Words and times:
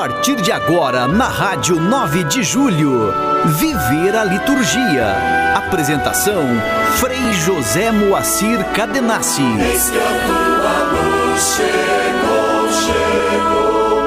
partir 0.00 0.36
de 0.36 0.50
agora 0.50 1.06
na 1.06 1.28
Rádio 1.28 1.78
9 1.78 2.24
de 2.24 2.42
Julho. 2.42 3.12
Viver 3.58 4.16
a 4.16 4.24
liturgia. 4.24 5.14
Apresentação: 5.54 6.42
Frei 6.96 7.34
José 7.34 7.92
Moacir 7.92 8.64
Cadenassi. 8.72 9.42
Eis 9.42 9.90
que 9.90 9.98
a 9.98 10.26
tua 10.26 10.78
luz 10.94 11.54
chegou, 11.54 12.72
chegou. 12.86 13.98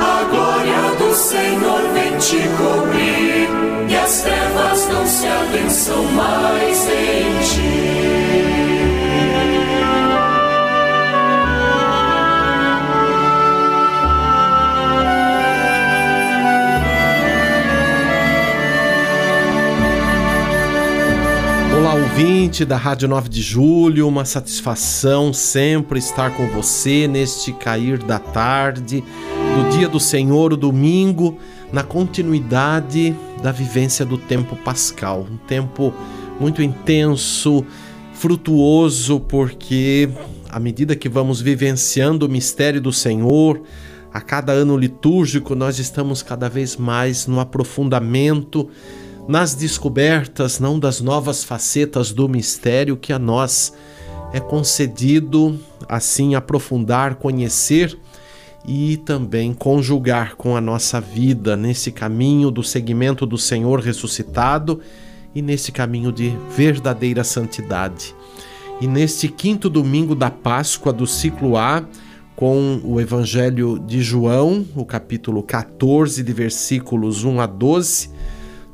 A 0.00 0.24
glória 0.30 0.96
do 0.96 1.14
Senhor 1.14 1.82
vem 1.92 2.16
te 2.16 2.48
cobrir. 2.56 3.48
E 3.90 3.94
as 3.94 4.22
trevas 4.22 4.88
não 4.88 5.06
se 5.06 5.26
adensam 5.26 6.02
mais 6.04 6.88
em 6.88 7.38
ti. 7.42 8.21
Ouvinte 22.22 22.64
da 22.64 22.76
Rádio 22.76 23.08
9 23.08 23.28
de 23.28 23.42
Julho, 23.42 24.06
uma 24.06 24.24
satisfação 24.24 25.32
sempre 25.32 25.98
estar 25.98 26.30
com 26.36 26.46
você 26.46 27.08
neste 27.08 27.52
cair 27.52 27.98
da 27.98 28.20
tarde, 28.20 29.02
do 29.02 29.76
dia 29.76 29.88
do 29.88 29.98
Senhor, 29.98 30.52
o 30.52 30.56
domingo, 30.56 31.36
na 31.72 31.82
continuidade 31.82 33.12
da 33.42 33.50
vivência 33.50 34.06
do 34.06 34.16
tempo 34.16 34.54
pascal. 34.54 35.26
Um 35.28 35.36
tempo 35.36 35.92
muito 36.38 36.62
intenso, 36.62 37.64
frutuoso, 38.14 39.18
porque 39.18 40.08
à 40.48 40.60
medida 40.60 40.94
que 40.94 41.08
vamos 41.08 41.40
vivenciando 41.40 42.26
o 42.26 42.28
mistério 42.28 42.80
do 42.80 42.92
Senhor, 42.92 43.60
a 44.14 44.20
cada 44.20 44.52
ano 44.52 44.76
litúrgico, 44.76 45.56
nós 45.56 45.80
estamos 45.80 46.22
cada 46.22 46.48
vez 46.48 46.76
mais 46.76 47.26
no 47.26 47.40
aprofundamento 47.40 48.70
nas 49.28 49.54
descobertas, 49.54 50.58
não 50.58 50.78
das 50.78 51.00
novas 51.00 51.44
facetas 51.44 52.12
do 52.12 52.28
mistério 52.28 52.96
que 52.96 53.12
a 53.12 53.18
nós 53.18 53.72
é 54.32 54.40
concedido 54.40 55.58
assim 55.88 56.34
aprofundar, 56.34 57.16
conhecer 57.16 57.98
e 58.66 58.96
também 58.98 59.52
conjugar 59.52 60.36
com 60.36 60.56
a 60.56 60.60
nossa 60.60 61.00
vida 61.00 61.56
nesse 61.56 61.90
caminho 61.90 62.50
do 62.50 62.62
seguimento 62.62 63.26
do 63.26 63.36
Senhor 63.36 63.80
ressuscitado 63.80 64.80
e 65.34 65.42
nesse 65.42 65.72
caminho 65.72 66.12
de 66.12 66.32
verdadeira 66.56 67.24
santidade. 67.24 68.14
E 68.80 68.86
neste 68.86 69.28
quinto 69.28 69.68
domingo 69.68 70.14
da 70.14 70.30
Páscoa 70.30 70.92
do 70.92 71.06
ciclo 71.06 71.56
A, 71.56 71.84
com 72.34 72.80
o 72.82 73.00
Evangelho 73.00 73.78
de 73.78 74.02
João, 74.02 74.66
o 74.74 74.84
capítulo 74.84 75.42
14, 75.42 76.22
de 76.22 76.32
versículos 76.32 77.24
1 77.24 77.40
a 77.40 77.46
12, 77.46 78.10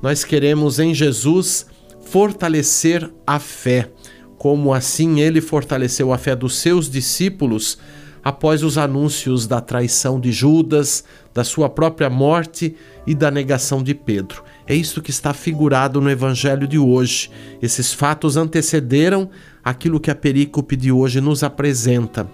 nós 0.03 0.25
queremos 0.25 0.79
em 0.79 0.95
Jesus 0.95 1.67
fortalecer 2.05 3.11
a 3.27 3.39
fé, 3.39 3.91
como 4.37 4.73
assim 4.73 5.21
ele 5.21 5.41
fortaleceu 5.41 6.13
a 6.13 6.19
fé 6.19 6.35
dos 6.35 6.57
seus 6.57 6.89
discípulos 6.89 7.79
após 8.23 8.63
os 8.63 8.77
anúncios 8.77 9.47
da 9.47 9.61
traição 9.61 10.21
de 10.21 10.33
Judas, 10.33 11.05
da 11.33 11.45
sua 11.45 11.69
própria 11.69 12.11
morte 12.11 12.75
e 13.07 13.15
da 13.15 13.31
negação 13.31 13.83
de 13.83 13.95
Pedro. 13.95 14.43
É 14.67 14.75
isso 14.75 15.01
que 15.01 15.11
está 15.11 15.33
figurado 15.33 16.01
no 16.01 16.11
evangelho 16.11 16.67
de 16.69 16.79
hoje. 16.79 17.31
Esses 17.63 17.93
fatos 17.93 18.37
antecederam 18.37 19.31
aquilo 19.65 20.01
que 20.01 20.11
a 20.11 20.15
perícope 20.15 20.77
de 20.77 20.93
hoje 20.93 21.21
nos 21.21 21.43
apresenta. 21.43 22.29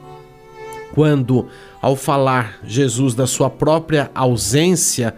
Quando, 0.92 1.48
ao 1.80 1.96
falar 1.96 2.58
Jesus 2.64 3.14
da 3.14 3.26
sua 3.26 3.50
própria 3.50 4.10
ausência, 4.14 5.14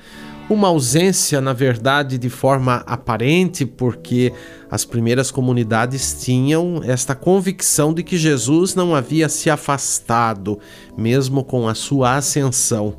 uma 0.48 0.68
ausência, 0.68 1.40
na 1.40 1.52
verdade, 1.52 2.18
de 2.18 2.28
forma 2.28 2.76
aparente, 2.86 3.66
porque 3.66 4.32
as 4.70 4.84
primeiras 4.84 5.30
comunidades 5.30 6.22
tinham 6.22 6.80
esta 6.84 7.14
convicção 7.14 7.92
de 7.92 8.02
que 8.02 8.16
Jesus 8.16 8.74
não 8.74 8.94
havia 8.94 9.28
se 9.28 9.50
afastado, 9.50 10.58
mesmo 10.96 11.42
com 11.42 11.68
a 11.68 11.74
sua 11.74 12.16
ascensão. 12.16 12.98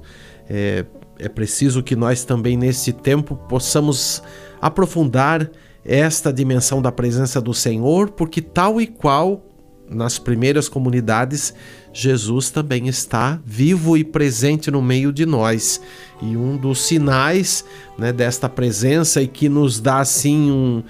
É, 0.50 0.86
é 1.18 1.30
preciso 1.30 1.82
que 1.82 1.96
nós 1.96 2.26
também, 2.26 2.58
nesse 2.58 2.92
tempo, 2.92 3.36
possamos 3.48 4.22
aprofundar 4.62 5.50
esta 5.86 6.34
dimensão 6.34 6.82
da 6.82 6.92
presença 6.92 7.40
do 7.40 7.54
Senhor, 7.54 8.10
porque, 8.10 8.42
tal 8.42 8.82
e 8.82 8.88
qual 8.88 9.47
nas 9.90 10.20
primeiras 10.20 10.68
comunidades, 10.68 11.54
Jesus 11.94 12.50
também 12.50 12.88
está 12.88 13.40
vivo 13.46 13.98
e 13.98 14.04
presente 14.04 14.70
no 14.70 14.82
meio 14.82 15.12
de 15.12 15.26
nós. 15.26 15.82
E 16.22 16.38
um 16.38 16.58
dos 16.58 16.82
sinais 16.82 17.64
né, 17.98 18.12
desta 18.12 18.50
presença 18.50 19.22
e 19.22 19.28
que 19.28 19.50
nos 19.50 19.80
dá 19.80 20.00
assim 20.00 20.52
um, 20.52 20.84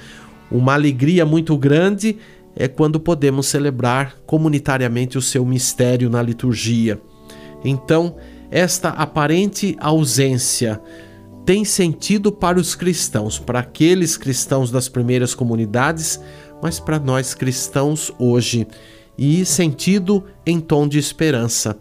uma 0.52 0.74
alegria 0.74 1.26
muito 1.26 1.56
grande 1.58 2.18
é 2.56 2.68
quando 2.68 3.00
podemos 3.00 3.48
celebrar 3.48 4.18
comunitariamente 4.26 5.18
o 5.18 5.22
seu 5.22 5.46
mistério 5.46 6.10
na 6.10 6.22
liturgia. 6.22 7.00
Então, 7.64 8.16
esta 8.50 8.90
aparente 8.90 9.78
ausência 9.80 10.82
tem 11.46 11.64
sentido 11.64 12.32
para 12.32 12.60
os 12.60 12.76
cristãos, 12.76 13.40
para 13.40 13.60
aqueles 13.60 14.18
cristãos 14.18 14.70
das 14.70 14.90
primeiras 14.90 15.34
comunidades 15.34 16.20
mas 16.62 16.80
para 16.80 17.00
nós 17.00 17.34
cristãos 17.34 18.12
hoje, 18.18 18.68
e 19.18 19.46
sentido 19.46 20.24
em 20.46 20.60
tom 20.60 20.88
de 20.88 21.00
esperança, 21.00 21.78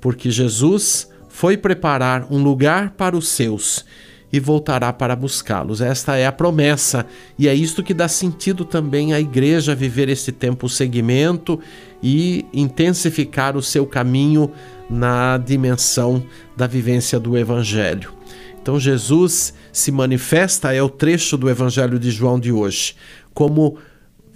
porque 0.00 0.30
Jesus 0.30 1.08
foi 1.28 1.56
preparar 1.56 2.26
um 2.30 2.42
lugar 2.42 2.90
para 2.90 3.16
os 3.16 3.28
seus 3.28 3.84
e 4.32 4.40
voltará 4.40 4.92
para 4.92 5.14
buscá-los. 5.14 5.80
Esta 5.80 6.16
é 6.16 6.26
a 6.26 6.32
promessa 6.32 7.06
e 7.38 7.48
é 7.48 7.54
isto 7.54 7.82
que 7.82 7.94
dá 7.94 8.08
sentido 8.08 8.64
também 8.64 9.14
à 9.14 9.20
igreja 9.20 9.74
viver 9.74 10.08
esse 10.08 10.32
tempo 10.32 10.68
segmento 10.68 11.60
e 12.02 12.44
intensificar 12.52 13.56
o 13.56 13.62
seu 13.62 13.86
caminho 13.86 14.50
na 14.90 15.38
dimensão 15.38 16.22
da 16.56 16.66
vivência 16.66 17.18
do 17.18 17.38
evangelho. 17.38 18.12
Então 18.60 18.78
Jesus 18.78 19.54
se 19.72 19.92
manifesta 19.92 20.74
é 20.74 20.82
o 20.82 20.88
trecho 20.88 21.36
do 21.36 21.48
evangelho 21.48 21.98
de 21.98 22.10
João 22.10 22.38
de 22.38 22.50
hoje 22.50 22.96
como 23.32 23.76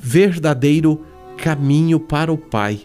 verdadeiro 0.00 1.04
caminho 1.36 1.98
para 2.00 2.32
o 2.32 2.38
Pai. 2.38 2.80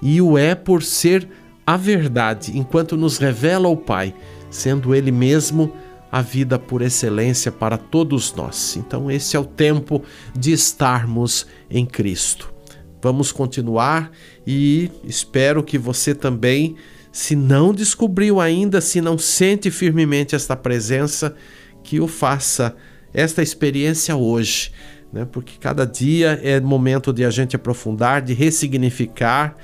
E 0.00 0.20
o 0.20 0.36
é 0.36 0.54
por 0.54 0.82
ser 0.82 1.28
a 1.66 1.76
verdade, 1.76 2.56
enquanto 2.56 2.96
nos 2.96 3.18
revela 3.18 3.68
o 3.68 3.76
Pai, 3.76 4.14
sendo 4.50 4.94
Ele 4.94 5.12
mesmo 5.12 5.72
a 6.10 6.20
vida 6.20 6.58
por 6.58 6.82
excelência 6.82 7.50
para 7.50 7.78
todos 7.78 8.34
nós. 8.34 8.76
Então, 8.76 9.10
esse 9.10 9.36
é 9.36 9.40
o 9.40 9.44
tempo 9.44 10.02
de 10.34 10.52
estarmos 10.52 11.46
em 11.70 11.86
Cristo. 11.86 12.52
Vamos 13.00 13.32
continuar 13.32 14.10
e 14.46 14.90
espero 15.04 15.62
que 15.62 15.78
você 15.78 16.14
também, 16.14 16.76
se 17.10 17.34
não 17.34 17.72
descobriu 17.72 18.40
ainda, 18.40 18.80
se 18.80 19.00
não 19.00 19.16
sente 19.16 19.70
firmemente 19.70 20.34
esta 20.34 20.54
presença, 20.54 21.34
que 21.82 21.98
o 21.98 22.06
faça 22.06 22.76
esta 23.14 23.42
experiência 23.42 24.14
hoje 24.16 24.72
né? 25.12 25.26
porque 25.30 25.54
cada 25.60 25.86
dia 25.86 26.40
é 26.42 26.60
momento 26.60 27.12
de 27.12 27.24
a 27.24 27.30
gente 27.30 27.54
aprofundar, 27.54 28.22
de 28.22 28.32
ressignificar, 28.32 29.54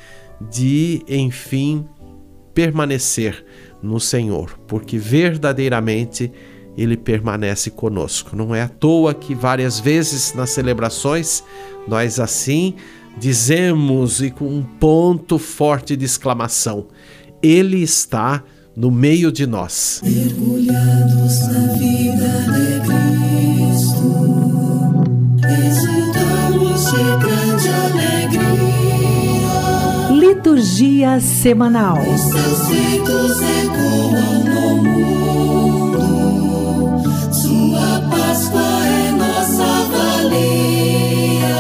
de, 0.50 1.03
enfim, 1.09 1.86
permanecer 2.53 3.44
no 3.82 3.98
Senhor, 3.98 4.59
porque 4.66 4.98
verdadeiramente 4.98 6.31
ele 6.76 6.97
permanece 6.97 7.70
conosco. 7.70 8.36
Não 8.36 8.54
é 8.54 8.62
à 8.62 8.69
toa 8.69 9.14
que 9.14 9.34
várias 9.34 9.81
vezes 9.81 10.32
nas 10.34 10.50
celebrações 10.50 11.42
nós 11.88 12.20
assim 12.20 12.75
dizemos 13.19 14.20
e 14.20 14.30
com 14.30 14.47
um 14.47 14.62
ponto 14.62 15.38
forte 15.38 15.97
de 15.97 16.04
exclamação: 16.04 16.86
Ele 17.42 17.82
está 17.82 18.44
no 18.76 18.91
meio 18.91 19.33
de 19.33 19.47
nós. 19.47 20.01
Mergulhados 20.04 21.48
na 21.48 21.72
vida 21.74 22.97
Liturgia 30.68 31.18
semanal. 31.18 31.97
Os 31.98 32.20
seus 32.20 32.68
feitos 32.68 33.41
ecoam 33.41 34.44
no 34.44 34.76
mundo. 34.84 35.98
Sua 37.32 38.03
Páscoa 38.10 38.86
é 38.86 39.10
nossa 39.12 39.65
valia. 39.91 41.56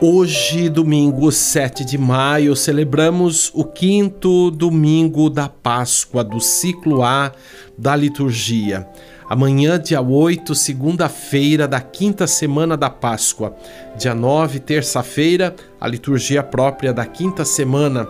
Hoje, 0.00 0.68
domingo 0.68 1.32
7 1.32 1.84
de 1.84 1.98
maio, 1.98 2.54
celebramos 2.54 3.50
o 3.52 3.64
quinto 3.64 4.48
domingo 4.52 5.28
da 5.28 5.48
Páscoa 5.48 6.22
do 6.22 6.38
ciclo 6.38 7.02
A 7.02 7.32
da 7.76 7.96
liturgia. 7.96 8.86
Amanhã, 9.28 9.78
dia 9.78 10.00
8, 10.00 10.54
segunda-feira 10.54 11.66
da 11.68 11.80
quinta 11.80 12.26
semana 12.26 12.76
da 12.76 12.90
Páscoa. 12.90 13.56
Dia 13.96 14.14
9, 14.14 14.60
terça-feira, 14.60 15.54
a 15.80 15.88
liturgia 15.88 16.42
própria 16.42 16.92
da 16.92 17.06
quinta 17.06 17.44
semana. 17.44 18.06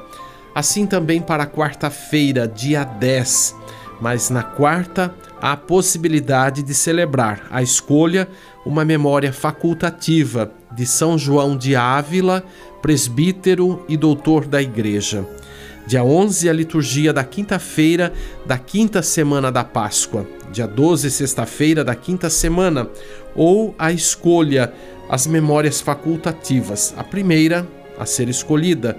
Assim 0.54 0.86
também 0.86 1.20
para 1.20 1.46
quarta-feira, 1.46 2.48
dia 2.48 2.84
10. 2.84 3.54
Mas 4.00 4.30
na 4.30 4.42
quarta, 4.42 5.14
há 5.40 5.52
a 5.52 5.56
possibilidade 5.56 6.62
de 6.62 6.74
celebrar 6.74 7.46
a 7.50 7.62
escolha, 7.62 8.28
uma 8.66 8.84
memória 8.84 9.32
facultativa 9.32 10.50
de 10.72 10.86
São 10.86 11.16
João 11.16 11.56
de 11.56 11.76
Ávila, 11.76 12.42
presbítero 12.80 13.84
e 13.88 13.96
doutor 13.96 14.46
da 14.46 14.60
Igreja. 14.60 15.24
Dia 15.86 16.02
11, 16.04 16.48
a 16.48 16.52
liturgia 16.52 17.12
da 17.12 17.24
quinta-feira 17.24 18.12
da 18.46 18.56
quinta 18.56 19.02
semana 19.02 19.50
da 19.50 19.64
Páscoa. 19.64 20.26
Dia 20.52 20.66
12, 20.66 21.10
sexta-feira 21.10 21.82
da 21.82 21.94
quinta 21.94 22.28
semana. 22.28 22.86
Ou 23.34 23.74
a 23.78 23.90
escolha, 23.90 24.70
as 25.08 25.26
memórias 25.26 25.80
facultativas. 25.80 26.92
A 26.94 27.02
primeira 27.02 27.66
a 27.98 28.04
ser 28.04 28.28
escolhida, 28.28 28.98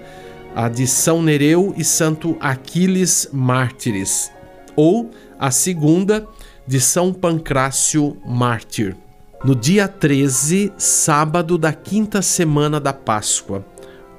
a 0.54 0.68
de 0.68 0.86
São 0.86 1.22
Nereu 1.22 1.72
e 1.76 1.84
Santo 1.84 2.36
Aquiles 2.40 3.28
Mártires. 3.32 4.32
Ou 4.74 5.10
a 5.38 5.52
segunda, 5.52 6.26
de 6.66 6.80
São 6.80 7.12
Pancrácio 7.12 8.16
Mártir. 8.26 8.96
No 9.44 9.54
dia 9.54 9.86
13, 9.86 10.72
sábado 10.76 11.56
da 11.56 11.72
quinta 11.72 12.20
semana 12.20 12.80
da 12.80 12.92
Páscoa. 12.92 13.64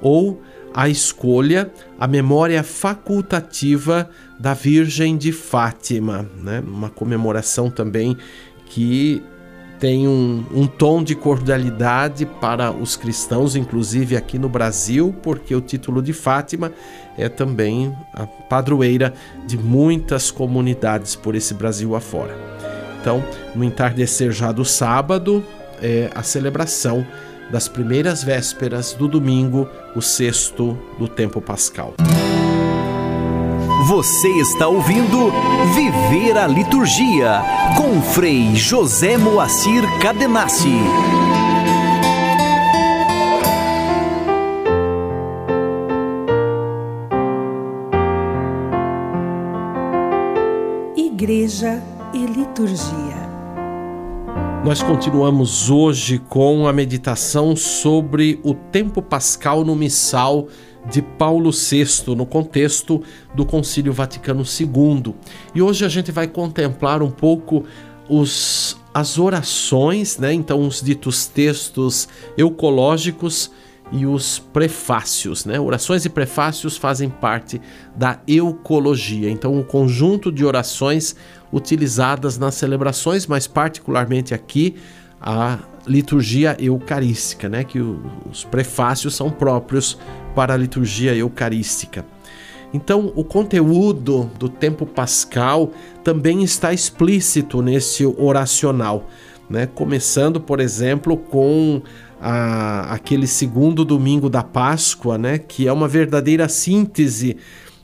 Ou 0.00 0.40
a 0.76 0.90
escolha, 0.90 1.72
a 1.98 2.06
memória 2.06 2.62
facultativa 2.62 4.10
da 4.38 4.52
Virgem 4.52 5.16
de 5.16 5.32
Fátima, 5.32 6.28
né? 6.36 6.62
uma 6.66 6.90
comemoração 6.90 7.70
também 7.70 8.14
que 8.66 9.22
tem 9.80 10.06
um, 10.06 10.44
um, 10.54 10.66
tom 10.66 11.02
de 11.02 11.14
cordialidade 11.14 12.26
para 12.26 12.70
os 12.70 12.94
cristãos, 12.94 13.56
inclusive 13.56 14.16
aqui 14.16 14.38
no 14.38 14.50
Brasil, 14.50 15.14
porque 15.22 15.54
o 15.54 15.62
título 15.62 16.02
de 16.02 16.12
Fátima 16.12 16.70
é 17.16 17.30
também 17.30 17.96
a 18.12 18.26
padroeira 18.26 19.14
de 19.46 19.56
muitas 19.56 20.30
comunidades 20.30 21.16
por 21.16 21.34
esse 21.34 21.54
Brasil 21.54 21.96
afora. 21.96 22.36
Então, 23.00 23.24
no 23.54 23.64
entardecer 23.64 24.30
já 24.30 24.52
do 24.52 24.64
sábado, 24.64 25.42
é 25.80 26.10
a 26.14 26.22
celebração 26.22 27.06
das 27.50 27.68
primeiras 27.68 28.22
vésperas 28.22 28.92
do 28.94 29.08
domingo, 29.08 29.68
o 29.94 30.02
sexto 30.02 30.78
do 30.98 31.08
tempo 31.08 31.40
pascal. 31.40 31.94
Você 33.86 34.28
está 34.40 34.66
ouvindo 34.66 35.30
Viver 35.74 36.36
a 36.36 36.46
Liturgia 36.46 37.40
com 37.76 38.02
Frei 38.02 38.56
José 38.56 39.16
Moacir 39.16 39.84
Cadenassi. 40.00 40.74
Igreja 50.96 51.80
e 52.12 52.26
Liturgia 52.26 53.15
nós 54.66 54.82
continuamos 54.82 55.70
hoje 55.70 56.18
com 56.18 56.66
a 56.66 56.72
meditação 56.72 57.54
sobre 57.54 58.40
o 58.42 58.52
tempo 58.52 59.00
pascal 59.00 59.64
no 59.64 59.76
missal 59.76 60.48
de 60.90 61.00
Paulo 61.00 61.52
VI, 61.52 62.16
no 62.16 62.26
contexto 62.26 63.00
do 63.32 63.46
Concílio 63.46 63.92
Vaticano 63.92 64.42
II. 64.42 65.14
E 65.54 65.62
hoje 65.62 65.84
a 65.84 65.88
gente 65.88 66.10
vai 66.10 66.26
contemplar 66.26 67.00
um 67.00 67.12
pouco 67.12 67.64
os, 68.08 68.76
as 68.92 69.20
orações, 69.20 70.18
né? 70.18 70.32
então 70.32 70.66
os 70.66 70.82
ditos 70.82 71.28
textos 71.28 72.08
eucológicos 72.36 73.52
e 73.92 74.04
os 74.04 74.38
prefácios, 74.38 75.44
né? 75.44 75.60
Orações 75.60 76.04
e 76.04 76.08
prefácios 76.08 76.76
fazem 76.76 77.08
parte 77.08 77.60
da 77.94 78.18
eucologia. 78.26 79.30
Então, 79.30 79.58
o 79.58 79.64
conjunto 79.64 80.32
de 80.32 80.44
orações 80.44 81.14
utilizadas 81.52 82.36
nas 82.36 82.56
celebrações, 82.56 83.26
mas 83.26 83.46
particularmente 83.46 84.34
aqui 84.34 84.74
a 85.20 85.58
liturgia 85.86 86.56
eucarística, 86.58 87.48
né? 87.48 87.62
Que 87.62 87.80
os 87.80 88.44
prefácios 88.44 89.14
são 89.14 89.30
próprios 89.30 89.96
para 90.34 90.54
a 90.54 90.56
liturgia 90.56 91.14
eucarística. 91.14 92.04
Então, 92.74 93.12
o 93.14 93.22
conteúdo 93.22 94.28
do 94.38 94.48
tempo 94.48 94.84
pascal 94.84 95.70
também 96.02 96.42
está 96.42 96.72
explícito 96.72 97.62
nesse 97.62 98.04
oracional, 98.04 99.06
né? 99.48 99.66
Começando, 99.66 100.40
por 100.40 100.58
exemplo, 100.58 101.16
com 101.16 101.80
a, 102.20 102.92
aquele 102.92 103.26
segundo 103.26 103.84
domingo 103.84 104.28
da 104.28 104.42
Páscoa, 104.42 105.18
né, 105.18 105.38
que 105.38 105.66
é 105.66 105.72
uma 105.72 105.88
verdadeira 105.88 106.48
síntese 106.48 107.36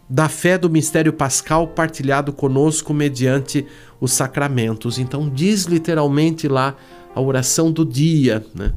da 0.09 0.29
fé 0.29 0.59
do 0.59 0.69
mistério 0.69 1.13
pascal 1.13 1.69
partilhado 1.69 2.33
conosco 2.33 2.93
mediante 2.93 3.67
os 4.01 4.13
sacramentos. 4.13 4.99
Então, 4.99 5.29
diz 5.29 5.65
literalmente 5.65 6.49
lá 6.49 6.77
a 7.15 7.21
oração 7.21 7.71
do 7.71 7.85
dia, 7.85 8.45
né? 8.55 8.73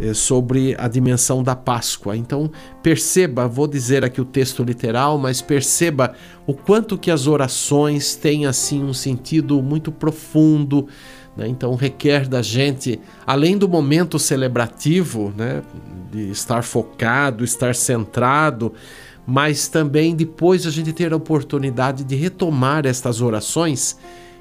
É, 0.00 0.14
sobre 0.14 0.76
a 0.78 0.86
dimensão 0.86 1.42
da 1.42 1.56
Páscoa. 1.56 2.16
Então, 2.16 2.48
perceba, 2.84 3.48
vou 3.48 3.66
dizer 3.66 4.04
aqui 4.04 4.20
o 4.20 4.24
texto 4.24 4.62
literal, 4.62 5.18
mas 5.18 5.42
perceba 5.42 6.14
o 6.46 6.54
quanto 6.54 6.96
que 6.96 7.10
as 7.10 7.26
orações 7.26 8.14
têm 8.14 8.46
assim 8.46 8.84
um 8.84 8.94
sentido 8.94 9.60
muito 9.60 9.90
profundo, 9.90 10.86
né? 11.38 11.46
Então 11.46 11.76
requer 11.76 12.26
da 12.26 12.42
gente, 12.42 13.00
além 13.24 13.56
do 13.56 13.68
momento 13.68 14.18
celebrativo, 14.18 15.32
né? 15.36 15.62
de 16.10 16.30
estar 16.30 16.64
focado, 16.64 17.44
estar 17.44 17.74
centrado, 17.76 18.72
mas 19.24 19.68
também 19.68 20.16
depois 20.16 20.66
a 20.66 20.70
gente 20.70 20.92
ter 20.92 21.12
a 21.12 21.16
oportunidade 21.16 22.02
de 22.02 22.16
retomar 22.16 22.86
estas 22.86 23.20
orações 23.20 23.96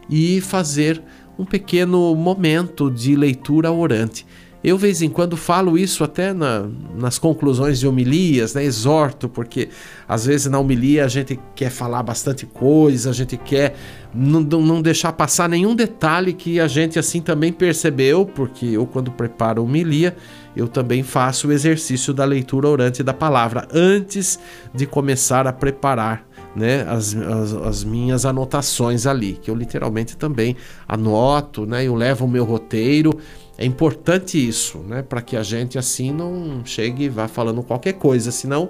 e 0.10 0.42
fazer 0.42 1.04
um 1.38 1.46
pequeno 1.46 2.16
momento 2.16 2.90
de 2.90 3.16
leitura 3.16 3.72
orante. 3.72 4.26
Eu, 4.68 4.78
vez 4.78 5.02
em 5.02 5.08
quando, 5.08 5.38
falo 5.38 5.78
isso 5.78 6.04
até 6.04 6.34
na, 6.34 6.68
nas 6.94 7.18
conclusões 7.18 7.80
de 7.80 7.88
homilias, 7.88 8.54
né? 8.54 8.66
exorto, 8.66 9.30
porque 9.30 9.70
às 10.06 10.26
vezes 10.26 10.48
na 10.48 10.60
homilia 10.60 11.06
a 11.06 11.08
gente 11.08 11.40
quer 11.56 11.70
falar 11.70 12.04
bastante 12.04 12.46
coisa, 12.46 13.12
a 13.12 13.14
gente 13.14 13.38
quer 13.38 13.78
não, 14.14 14.42
não 14.42 14.82
deixar 14.82 15.14
passar 15.14 15.48
nenhum 15.48 15.74
detalhe 15.74 16.34
que 16.34 16.60
a 16.60 16.68
gente 16.68 17.00
assim 17.00 17.22
também 17.22 17.54
percebeu, 17.54 18.26
porque 18.26 18.66
eu, 18.66 18.86
quando 18.86 19.10
preparo 19.10 19.64
homilia, 19.64 20.18
eu 20.54 20.68
também 20.68 21.02
faço 21.02 21.48
o 21.48 21.54
exercício 21.54 22.14
da 22.14 22.26
leitura 22.26 22.68
orante 22.68 23.02
da 23.02 23.14
palavra 23.14 23.70
antes 23.72 24.38
de 24.76 24.86
começar 24.86 25.48
a 25.48 25.54
preparar 25.54 26.28
né, 26.54 26.86
as, 26.90 27.16
as, 27.16 27.54
as, 27.54 27.84
minhas 27.86 28.26
anotações 28.26 29.06
ali, 29.06 29.40
que 29.42 29.50
eu 29.50 29.56
literalmente 29.56 30.18
também 30.18 30.58
anoto, 30.88 31.66
né, 31.66 31.86
eu 31.86 31.96
levo 31.96 32.26
o 32.26 32.28
meu 32.28 32.44
roteiro 32.44 33.18
é 33.58 33.66
importante 33.66 34.38
isso, 34.38 34.78
né? 34.80 35.02
Para 35.02 35.22
que 35.22 35.36
a 35.36 35.42
gente 35.42 35.78
assim 35.80 36.12
não 36.12 36.64
chegue 36.64 37.06
e 37.06 37.10
vá 37.10 37.28
falando 37.28 37.64
qualquer 37.64 37.94
coisa, 37.94 38.32
senão 38.32 38.70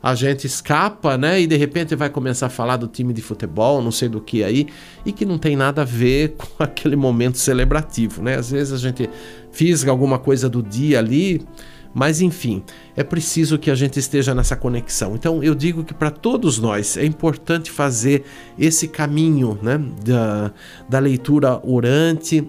a 0.00 0.14
gente 0.14 0.46
escapa, 0.46 1.18
né? 1.18 1.40
E 1.40 1.46
de 1.46 1.56
repente 1.56 1.96
vai 1.96 2.08
começar 2.08 2.46
a 2.46 2.50
falar 2.50 2.76
do 2.76 2.86
time 2.86 3.12
de 3.12 3.20
futebol, 3.20 3.82
não 3.82 3.90
sei 3.90 4.08
do 4.08 4.20
que 4.20 4.44
aí, 4.44 4.68
e 5.04 5.12
que 5.12 5.24
não 5.24 5.38
tem 5.38 5.56
nada 5.56 5.82
a 5.82 5.84
ver 5.84 6.34
com 6.38 6.62
aquele 6.62 6.94
momento 6.94 7.36
celebrativo, 7.36 8.22
né? 8.22 8.36
Às 8.36 8.50
vezes 8.50 8.72
a 8.72 8.78
gente 8.78 9.10
fisga 9.50 9.90
alguma 9.90 10.20
coisa 10.20 10.48
do 10.48 10.62
dia 10.62 11.00
ali, 11.00 11.42
mas 11.92 12.20
enfim, 12.20 12.62
é 12.96 13.02
preciso 13.02 13.58
que 13.58 13.72
a 13.72 13.74
gente 13.74 13.98
esteja 13.98 14.36
nessa 14.36 14.54
conexão. 14.54 15.16
Então 15.16 15.42
eu 15.42 15.52
digo 15.52 15.82
que 15.82 15.92
para 15.92 16.12
todos 16.12 16.60
nós 16.60 16.96
é 16.96 17.04
importante 17.04 17.72
fazer 17.72 18.22
esse 18.56 18.86
caminho, 18.86 19.58
né? 19.60 19.80
Da, 20.04 20.52
da 20.88 20.98
leitura 21.00 21.60
orante 21.64 22.46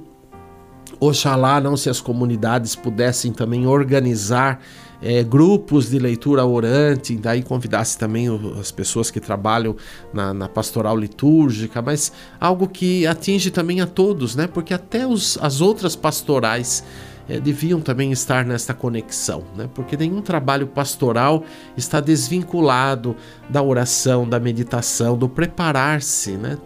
Oxalá 1.00 1.62
não 1.62 1.78
se 1.78 1.90
as 1.90 2.02
comunidades 2.02 2.76
pudessem 2.76 3.32
também 3.32 3.66
organizar 3.66 4.62
é, 5.02 5.24
grupos 5.24 5.90
de 5.90 5.98
leitura 5.98 6.46
orante, 6.46 7.16
daí 7.16 7.42
convidasse 7.42 7.98
também 7.98 8.28
as 8.60 8.72
pessoas 8.72 9.10
que 9.10 9.20
trabalham 9.20 9.76
na, 10.14 10.34
na, 10.34 10.50
pastoral 10.50 10.98
litúrgica, 10.98 11.82
mas 11.82 12.12
algo 12.40 12.68
que 12.68 13.08
atinge 13.08 13.50
também 13.50 13.80
a 13.80 13.88
todos, 13.88 14.36
né? 14.36 14.46
Porque 14.46 14.74
até 14.74 15.08
os, 15.08 15.38
as 15.42 15.62
outras 15.62 15.96
pastorais 15.96 16.84
é, 17.30 17.40
deviam 17.40 17.80
também 17.80 18.12
estar 18.12 18.44
nesta 18.44 18.74
conexão, 18.74 19.44
né? 19.56 19.70
Porque 19.74 19.96
nenhum 19.96 20.22
trabalho 20.22 20.68
pastoral 20.68 21.44
está 21.78 22.02
desvinculado 22.02 23.16
da 23.50 23.62
oração, 23.62 24.28
da 24.28 24.40
meditação, 24.40 25.18
do 25.18 25.30
preparar-se, 25.30 26.32
né? 26.32 26.58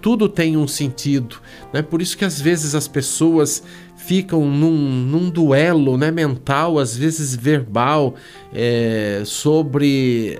Tudo 0.00 0.28
tem 0.28 0.56
um 0.56 0.68
sentido. 0.68 1.36
Né? 1.72 1.82
Por 1.82 2.00
isso 2.02 2.16
que 2.16 2.24
às 2.24 2.40
vezes 2.40 2.74
as 2.74 2.88
pessoas 2.88 3.62
ficam 3.96 4.44
num, 4.46 4.76
num 4.76 5.28
duelo 5.28 5.98
né, 5.98 6.10
mental, 6.10 6.78
às 6.78 6.96
vezes 6.96 7.34
verbal, 7.34 8.14
é, 8.52 9.22
sobre 9.24 10.38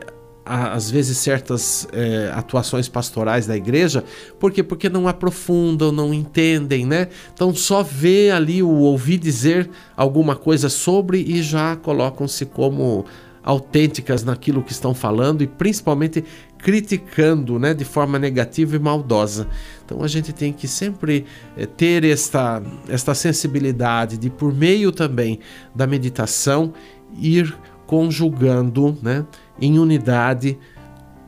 às 0.48 0.90
vezes 0.90 1.18
certas 1.18 1.86
é, 1.92 2.32
atuações 2.34 2.88
pastorais 2.88 3.46
da 3.46 3.54
igreja, 3.54 4.02
por 4.40 4.50
quê? 4.50 4.62
Porque 4.62 4.88
não 4.88 5.06
aprofundam, 5.06 5.92
não 5.92 6.14
entendem, 6.14 6.86
né? 6.86 7.08
Então 7.34 7.54
só 7.54 7.82
vê 7.82 8.30
ali 8.30 8.62
o 8.62 8.70
ouvir 8.70 9.18
dizer 9.18 9.68
alguma 9.94 10.34
coisa 10.34 10.70
sobre 10.70 11.20
e 11.20 11.42
já 11.42 11.76
colocam-se 11.76 12.46
como 12.46 13.04
autênticas 13.42 14.24
naquilo 14.24 14.62
que 14.62 14.72
estão 14.72 14.94
falando 14.94 15.42
e 15.42 15.46
principalmente 15.46 16.24
criticando 16.58 17.58
né, 17.58 17.72
de 17.72 17.84
forma 17.84 18.18
negativa 18.18 18.76
e 18.76 18.78
maldosa. 18.78 19.48
Então 19.84 20.02
a 20.02 20.08
gente 20.08 20.32
tem 20.32 20.52
que 20.52 20.66
sempre 20.66 21.24
é, 21.56 21.64
ter 21.66 22.04
esta, 22.04 22.62
esta 22.88 23.14
sensibilidade 23.14 24.18
de, 24.18 24.28
por 24.28 24.52
meio 24.52 24.92
também 24.92 25.38
da 25.74 25.86
meditação, 25.86 26.72
ir 27.16 27.56
conjugando 27.86 28.98
né, 29.02 29.24
em 29.60 29.78
unidade 29.78 30.58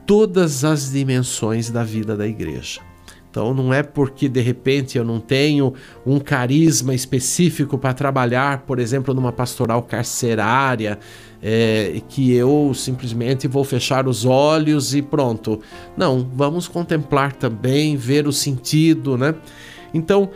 todas 0.07 0.65
as 0.65 0.91
dimensões 0.91 1.71
da 1.71 1.85
vida 1.85 2.17
da 2.17 2.27
igreja. 2.27 2.81
Então 3.31 3.55
não 3.55 3.73
é 3.73 3.83
porque 3.83 4.29
de 4.29 4.41
repente 4.41 4.99
eu 4.99 5.05
não 5.05 5.21
tenho 5.21 5.73
um 6.05 6.19
carisma 6.19 6.93
específico 6.93 7.79
para 7.79 7.95
trabalhar, 7.95 8.63
por 8.63 8.81
exemplo, 8.81 9.15
numa 9.15 9.31
pastoral 9.31 9.83
carcerária, 9.85 10.99
é, 11.43 12.01
que 12.09 12.33
eu 12.33 12.73
simplesmente 12.75 13.49
vou 13.49 13.65
fechar 13.65 14.07
os 14.07 14.25
olhos 14.25 14.95
e 14.95 15.03
pronto. 15.03 15.61
Não, 15.97 16.29
vamos 16.35 16.69
contemplar 16.69 17.33
também, 17.33 17.97
ver 17.97 18.27
o 18.27 18.33
sentido, 18.33 19.17
né? 19.17 19.35
Então, 19.93 20.31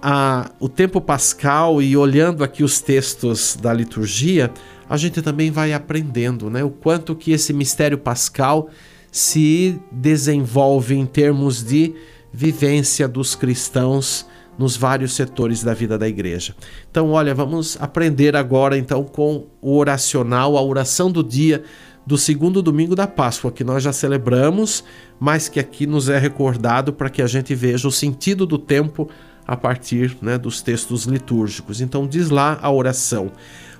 a, 0.00 0.50
o 0.58 0.68
tempo 0.68 1.00
pascal 1.00 1.80
e 1.80 1.96
olhando 1.96 2.42
aqui 2.42 2.64
os 2.64 2.80
textos 2.80 3.56
da 3.60 3.72
liturgia, 3.72 4.50
a 4.88 4.96
gente 4.96 5.22
também 5.22 5.50
vai 5.50 5.72
aprendendo, 5.72 6.50
né? 6.50 6.64
O 6.64 6.70
quanto 6.70 7.14
que 7.14 7.30
esse 7.30 7.52
mistério 7.52 7.96
pascal 7.96 8.68
se 9.10 9.78
desenvolve 9.90 10.94
em 10.94 11.06
termos 11.06 11.62
de 11.62 11.94
vivência 12.32 13.06
dos 13.06 13.34
cristãos 13.34 14.26
nos 14.58 14.76
vários 14.76 15.14
setores 15.14 15.62
da 15.62 15.74
vida 15.74 15.98
da 15.98 16.08
igreja. 16.08 16.54
Então, 16.90 17.10
olha, 17.10 17.34
vamos 17.34 17.76
aprender 17.80 18.36
agora 18.36 18.76
então 18.76 19.04
com 19.04 19.46
o 19.60 19.76
oracional, 19.76 20.56
a 20.56 20.62
oração 20.62 21.10
do 21.10 21.22
dia 21.22 21.62
do 22.04 22.18
segundo 22.18 22.60
domingo 22.60 22.96
da 22.96 23.06
Páscoa, 23.06 23.52
que 23.52 23.62
nós 23.62 23.82
já 23.82 23.92
celebramos, 23.92 24.84
mas 25.20 25.48
que 25.48 25.60
aqui 25.60 25.86
nos 25.86 26.08
é 26.08 26.18
recordado 26.18 26.92
para 26.92 27.08
que 27.08 27.22
a 27.22 27.26
gente 27.26 27.54
veja 27.54 27.86
o 27.86 27.92
sentido 27.92 28.44
do 28.44 28.58
tempo 28.58 29.08
a 29.46 29.56
partir 29.56 30.16
né, 30.20 30.36
dos 30.36 30.62
textos 30.62 31.04
litúrgicos. 31.04 31.80
Então, 31.80 32.06
diz 32.06 32.28
lá 32.28 32.58
a 32.60 32.70
oração: 32.70 33.30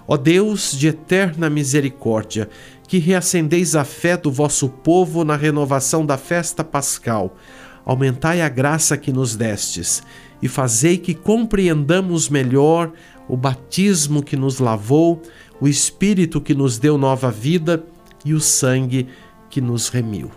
Ó 0.07 0.17
Deus 0.17 0.73
de 0.73 0.89
eterna 0.89 1.51
misericórdia, 1.51 2.49
que 2.87 2.99
reacendeis 2.99 3.75
a 3.75 3.85
fé 3.85 4.17
do 4.17 4.31
vosso 4.31 4.69
povo 4.69 5.25
na 5.25 5.37
renovação 5.37 6.07
da 6.07 6.17
festa 6.17 6.63
pascal, 6.63 7.37
aumentai 7.85 8.41
a 8.41 8.49
graça 8.49 8.97
que 8.97 9.13
nos 9.13 9.35
destes 9.35 10.03
e 10.43 10.49
fazei 10.49 10.99
que 10.99 11.15
compreendamos 11.15 12.29
melhor 12.29 12.93
o 13.29 13.37
batismo 13.37 14.23
que 14.23 14.37
nos 14.37 14.59
lavou, 14.59 15.23
o 15.61 15.69
Espírito 15.69 16.41
que 16.41 16.55
nos 16.55 16.79
deu 16.79 16.99
nova 16.99 17.31
vida 17.31 17.85
e 18.25 18.35
o 18.35 18.41
sangue 18.41 19.09
que 19.49 19.61
nos 19.61 19.89
remiu. 19.89 20.31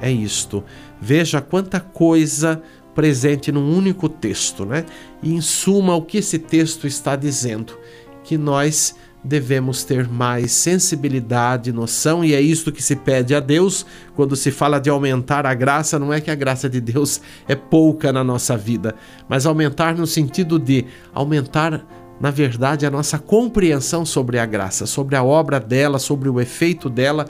É 0.00 0.10
isto. 0.10 0.64
Veja 1.00 1.40
quanta 1.40 1.78
coisa 1.78 2.62
presente 2.94 3.52
num 3.52 3.76
único 3.76 4.08
texto, 4.08 4.64
né? 4.64 4.84
E 5.22 5.32
em 5.32 5.40
suma, 5.40 5.94
o 5.94 6.02
que 6.02 6.18
esse 6.18 6.38
texto 6.38 6.86
está 6.86 7.14
dizendo? 7.14 7.78
Que 8.24 8.36
nós 8.36 8.94
devemos 9.24 9.84
ter 9.84 10.08
mais 10.08 10.52
sensibilidade, 10.52 11.72
noção, 11.72 12.24
e 12.24 12.34
é 12.34 12.40
isto 12.40 12.72
que 12.72 12.82
se 12.82 12.96
pede 12.96 13.34
a 13.34 13.40
Deus 13.40 13.86
quando 14.16 14.34
se 14.34 14.50
fala 14.50 14.80
de 14.80 14.90
aumentar 14.90 15.46
a 15.46 15.54
graça. 15.54 15.98
Não 15.98 16.12
é 16.12 16.20
que 16.20 16.30
a 16.30 16.34
graça 16.34 16.68
de 16.68 16.80
Deus 16.80 17.20
é 17.46 17.54
pouca 17.54 18.12
na 18.12 18.24
nossa 18.24 18.56
vida, 18.56 18.94
mas 19.28 19.46
aumentar 19.46 19.94
no 19.94 20.06
sentido 20.06 20.58
de 20.58 20.84
aumentar, 21.14 21.86
na 22.20 22.30
verdade, 22.30 22.84
a 22.84 22.90
nossa 22.90 23.18
compreensão 23.18 24.04
sobre 24.04 24.38
a 24.38 24.46
graça, 24.46 24.86
sobre 24.86 25.14
a 25.14 25.22
obra 25.22 25.60
dela, 25.60 25.98
sobre 25.98 26.28
o 26.28 26.40
efeito 26.40 26.90
dela 26.90 27.26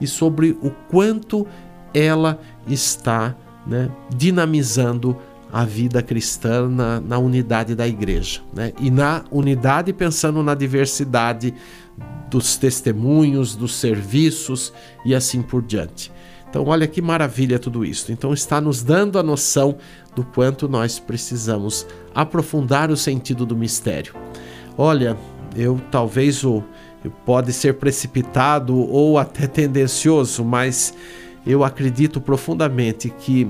e 0.00 0.06
sobre 0.06 0.56
o 0.62 0.70
quanto 0.90 1.46
ela 1.94 2.40
está 2.66 3.36
né, 3.66 3.90
dinamizando 4.14 5.16
a 5.52 5.64
vida 5.64 6.02
cristã 6.02 6.68
na, 6.68 7.00
na 7.00 7.18
unidade 7.18 7.74
da 7.74 7.86
igreja. 7.86 8.40
Né? 8.52 8.72
E 8.80 8.90
na 8.90 9.24
unidade, 9.30 9.92
pensando 9.92 10.42
na 10.42 10.54
diversidade 10.54 11.54
dos 12.28 12.56
testemunhos, 12.56 13.54
dos 13.54 13.74
serviços 13.74 14.72
e 15.04 15.14
assim 15.14 15.42
por 15.42 15.62
diante. 15.62 16.12
Então, 16.48 16.64
olha 16.66 16.86
que 16.86 17.02
maravilha 17.02 17.58
tudo 17.58 17.84
isso. 17.84 18.10
Então, 18.12 18.32
está 18.32 18.60
nos 18.60 18.82
dando 18.82 19.18
a 19.18 19.22
noção 19.22 19.76
do 20.14 20.24
quanto 20.24 20.68
nós 20.68 20.98
precisamos 20.98 21.86
aprofundar 22.14 22.90
o 22.90 22.96
sentido 22.96 23.44
do 23.44 23.56
mistério. 23.56 24.14
Olha, 24.76 25.16
eu 25.54 25.80
talvez 25.90 26.44
o 26.44 26.62
pode 27.24 27.52
ser 27.52 27.74
precipitado 27.74 28.76
ou 28.76 29.18
até 29.18 29.46
tendencioso, 29.46 30.44
mas 30.44 30.94
eu 31.46 31.62
acredito 31.62 32.20
profundamente 32.20 33.08
que 33.08 33.48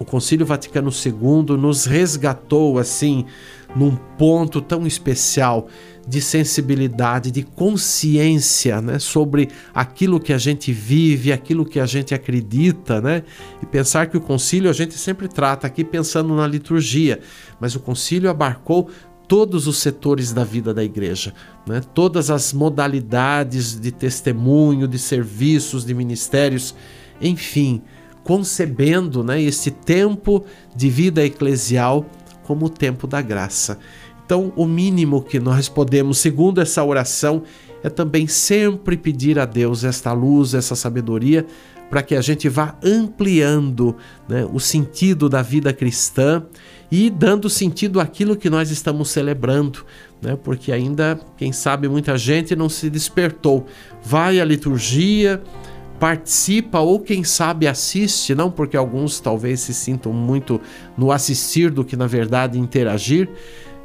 o 0.00 0.04
Concílio 0.04 0.46
Vaticano 0.46 0.90
II 0.90 1.58
nos 1.58 1.84
resgatou 1.84 2.78
assim 2.78 3.26
num 3.76 3.94
ponto 3.94 4.60
tão 4.60 4.86
especial 4.86 5.68
de 6.08 6.22
sensibilidade, 6.22 7.30
de 7.30 7.42
consciência, 7.42 8.80
né, 8.80 8.98
sobre 8.98 9.48
aquilo 9.74 10.18
que 10.18 10.32
a 10.32 10.38
gente 10.38 10.72
vive, 10.72 11.30
aquilo 11.30 11.66
que 11.66 11.78
a 11.78 11.84
gente 11.84 12.14
acredita, 12.14 13.00
né? 13.00 13.22
E 13.62 13.66
pensar 13.66 14.06
que 14.06 14.16
o 14.16 14.20
concílio 14.20 14.70
a 14.70 14.72
gente 14.72 14.94
sempre 14.94 15.28
trata 15.28 15.66
aqui 15.66 15.84
pensando 15.84 16.34
na 16.34 16.46
liturgia, 16.46 17.20
mas 17.60 17.76
o 17.76 17.80
concílio 17.80 18.30
abarcou 18.30 18.88
todos 19.28 19.68
os 19.68 19.76
setores 19.76 20.32
da 20.32 20.42
vida 20.42 20.74
da 20.74 20.82
igreja, 20.82 21.32
né? 21.68 21.80
todas 21.94 22.30
as 22.30 22.52
modalidades 22.52 23.78
de 23.78 23.92
testemunho, 23.92 24.88
de 24.88 24.98
serviços, 24.98 25.84
de 25.84 25.94
ministérios, 25.94 26.74
enfim, 27.20 27.80
concebendo 28.24 29.22
né, 29.22 29.40
esse 29.40 29.70
tempo 29.70 30.44
de 30.74 30.88
vida 30.88 31.24
eclesial 31.24 32.06
como 32.44 32.66
o 32.66 32.70
tempo 32.70 33.06
da 33.06 33.22
graça. 33.22 33.78
Então, 34.24 34.52
o 34.54 34.66
mínimo 34.66 35.22
que 35.22 35.40
nós 35.40 35.68
podemos, 35.68 36.18
segundo 36.18 36.60
essa 36.60 36.84
oração, 36.84 37.42
é 37.82 37.88
também 37.88 38.26
sempre 38.26 38.96
pedir 38.96 39.38
a 39.38 39.44
Deus 39.44 39.84
esta 39.84 40.12
luz, 40.12 40.54
essa 40.54 40.76
sabedoria, 40.76 41.46
para 41.88 42.02
que 42.02 42.14
a 42.14 42.20
gente 42.20 42.48
vá 42.48 42.76
ampliando 42.84 43.96
né, 44.28 44.48
o 44.52 44.60
sentido 44.60 45.28
da 45.28 45.42
vida 45.42 45.72
cristã 45.72 46.44
e 46.90 47.10
dando 47.10 47.50
sentido 47.50 48.00
àquilo 48.00 48.36
que 48.36 48.48
nós 48.48 48.70
estamos 48.70 49.10
celebrando, 49.10 49.84
né, 50.22 50.38
porque 50.40 50.70
ainda, 50.70 51.18
quem 51.36 51.52
sabe, 51.52 51.88
muita 51.88 52.16
gente 52.16 52.54
não 52.54 52.68
se 52.68 52.88
despertou. 52.88 53.66
Vai 54.04 54.38
à 54.40 54.44
liturgia, 54.44 55.42
participa 56.00 56.80
ou 56.80 56.98
quem 56.98 57.22
sabe 57.22 57.68
assiste, 57.68 58.34
não 58.34 58.50
porque 58.50 58.74
alguns 58.74 59.20
talvez 59.20 59.60
se 59.60 59.74
sintam 59.74 60.14
muito 60.14 60.58
no 60.96 61.12
assistir 61.12 61.70
do 61.70 61.84
que 61.84 61.94
na 61.94 62.06
verdade 62.06 62.58
interagir. 62.58 63.28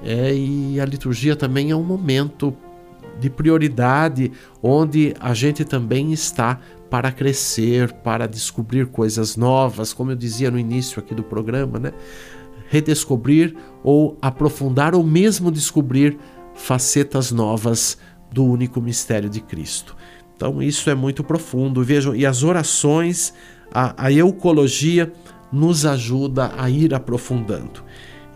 É, 0.01 0.33
e 0.33 0.79
a 0.79 0.85
liturgia 0.85 1.35
também 1.35 1.71
é 1.71 1.75
um 1.75 1.83
momento 1.83 2.55
de 3.19 3.29
prioridade 3.29 4.31
onde 4.63 5.13
a 5.19 5.33
gente 5.33 5.65
também 5.65 6.13
está 6.13 6.59
para 6.89 7.11
crescer, 7.11 7.91
para 7.91 8.27
descobrir 8.27 8.87
coisas 8.87 9.35
novas, 9.35 9.91
como 9.91 10.11
eu 10.11 10.15
dizia 10.15 10.49
no 10.49 10.57
início 10.57 10.99
aqui 10.99 11.13
do 11.13 11.23
programa, 11.23 11.79
né? 11.79 11.91
Redescobrir 12.69 13.55
ou 13.83 14.17
aprofundar 14.21 14.95
ou 14.95 15.03
mesmo 15.03 15.51
descobrir 15.51 16.17
facetas 16.53 17.31
novas 17.31 17.97
do 18.31 18.45
único 18.45 18.81
mistério 18.81 19.29
de 19.29 19.41
Cristo. 19.41 19.95
Então 20.35 20.61
isso 20.61 20.89
é 20.89 20.95
muito 20.95 21.23
profundo. 21.23 21.83
Vejam, 21.83 22.15
e 22.15 22.25
as 22.25 22.43
orações, 22.43 23.33
a, 23.73 24.05
a 24.05 24.11
eucologia 24.11 25.11
nos 25.51 25.85
ajuda 25.85 26.51
a 26.57 26.69
ir 26.69 26.93
aprofundando. 26.93 27.83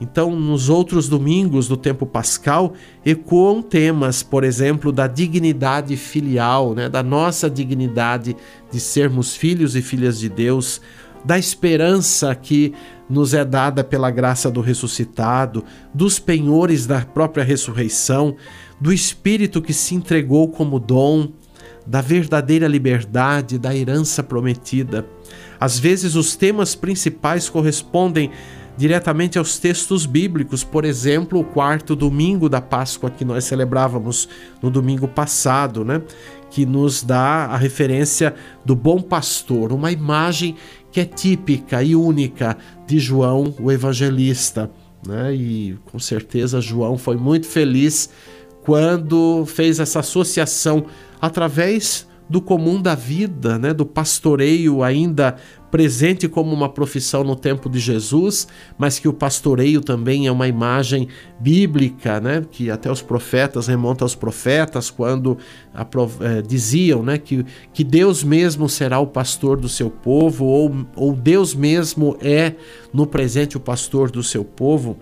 Então, 0.02 0.34
nos 0.34 0.70
outros 0.70 1.10
domingos 1.10 1.68
do 1.68 1.76
tempo 1.76 2.06
pascal, 2.06 2.74
ecoam 3.06 3.62
temas, 3.62 4.24
por 4.24 4.46
exemplo, 4.46 4.94
da 4.94 5.08
dignidade 5.08 5.98
filial, 5.98 6.74
né? 6.74 6.88
da 6.88 7.04
nossa 7.04 7.50
dignidade 7.50 8.36
de 8.72 8.80
sermos 8.80 9.36
filhos 9.36 9.76
e 9.76 9.82
filhas 9.82 10.18
de 10.18 10.30
Deus, 10.30 10.80
da 11.26 11.38
esperança 11.38 12.34
que 12.34 12.74
nos 13.10 13.34
é 13.34 13.44
dada 13.44 13.84
pela 13.84 14.10
graça 14.10 14.50
do 14.50 14.62
ressuscitado, 14.62 15.66
dos 15.94 16.18
penhores 16.18 16.86
da 16.86 17.02
própria 17.02 17.44
ressurreição, 17.44 18.38
do 18.80 18.94
Espírito 18.94 19.62
que 19.62 19.74
se 19.74 19.96
entregou 19.96 20.48
como 20.48 20.80
dom, 20.80 21.30
da 21.90 22.02
verdadeira 22.02 22.68
liberdade, 22.68 23.58
da 23.58 23.76
herança 23.76 24.22
prometida. 24.22 25.08
Às 25.60 25.80
vezes, 25.80 26.16
os 26.16 26.36
temas 26.36 26.76
principais 26.76 27.50
correspondem 27.50 28.30
diretamente 28.78 29.40
aos 29.40 29.58
textos 29.58 30.06
bíblicos, 30.06 30.64
por 30.64 30.86
exemplo, 30.86 31.40
o 31.40 31.44
quarto 31.44 31.96
domingo 31.96 32.48
da 32.48 32.62
Páscoa 32.62 33.10
que 33.10 33.26
nós 33.26 33.44
celebrávamos 33.44 34.30
no 34.62 34.70
domingo 34.70 35.08
passado, 35.08 35.84
né? 35.84 36.02
que 36.52 36.64
nos 36.64 37.04
dá 37.04 37.48
a 37.48 37.58
referência 37.58 38.36
do 38.64 38.76
bom 38.76 39.02
pastor, 39.02 39.74
uma 39.74 39.92
imagem 39.92 40.56
que 40.92 41.00
é 41.02 41.06
típica 41.06 41.82
e 41.82 41.96
única 41.96 42.56
de 42.86 43.00
João, 43.00 43.54
o 43.60 43.72
evangelista. 43.72 44.70
Né? 45.06 45.34
E 45.34 45.78
com 45.92 45.98
certeza 45.98 46.62
João 46.62 47.00
foi 47.00 47.18
muito 47.18 47.48
feliz 47.48 48.10
quando 48.64 49.44
fez 49.48 49.80
essa 49.80 50.00
associação 50.00 50.86
através 51.22 52.08
do 52.30 52.40
comum 52.40 52.80
da 52.80 52.94
vida, 52.94 53.58
né, 53.58 53.74
do 53.74 53.86
pastoreio 53.86 54.84
ainda 54.84 55.36
presente 55.72 56.28
como 56.28 56.54
uma 56.54 56.70
profissão 56.70 57.24
no 57.24 57.36
tempo 57.36 57.68
de 57.68 57.80
Jesus, 57.80 58.48
mas 58.78 59.00
que 59.00 59.08
o 59.08 59.14
pastoreio 59.14 59.82
também 59.82 60.28
é 60.28 60.32
uma 60.32 60.48
imagem 60.48 61.08
bíblica, 61.40 62.20
né, 62.20 62.46
que 62.50 62.70
até 62.70 62.92
os 62.92 63.02
profetas 63.02 63.68
remonta 63.68 64.06
aos 64.06 64.14
profetas 64.14 64.92
quando 64.92 65.40
é, 65.74 66.42
diziam, 66.44 67.02
né, 67.02 67.18
que, 67.18 67.44
que 67.74 67.84
Deus 67.84 68.24
mesmo 68.24 68.70
será 68.70 69.00
o 69.00 69.08
pastor 69.08 69.60
do 69.60 69.70
seu 69.70 69.90
povo 69.90 70.46
ou, 70.46 70.72
ou 70.96 71.14
Deus 71.14 71.56
mesmo 71.56 72.16
é 72.22 72.54
no 72.94 73.08
presente 73.08 73.58
o 73.58 73.60
pastor 73.60 74.12
do 74.12 74.22
seu 74.22 74.46
povo. 74.46 74.98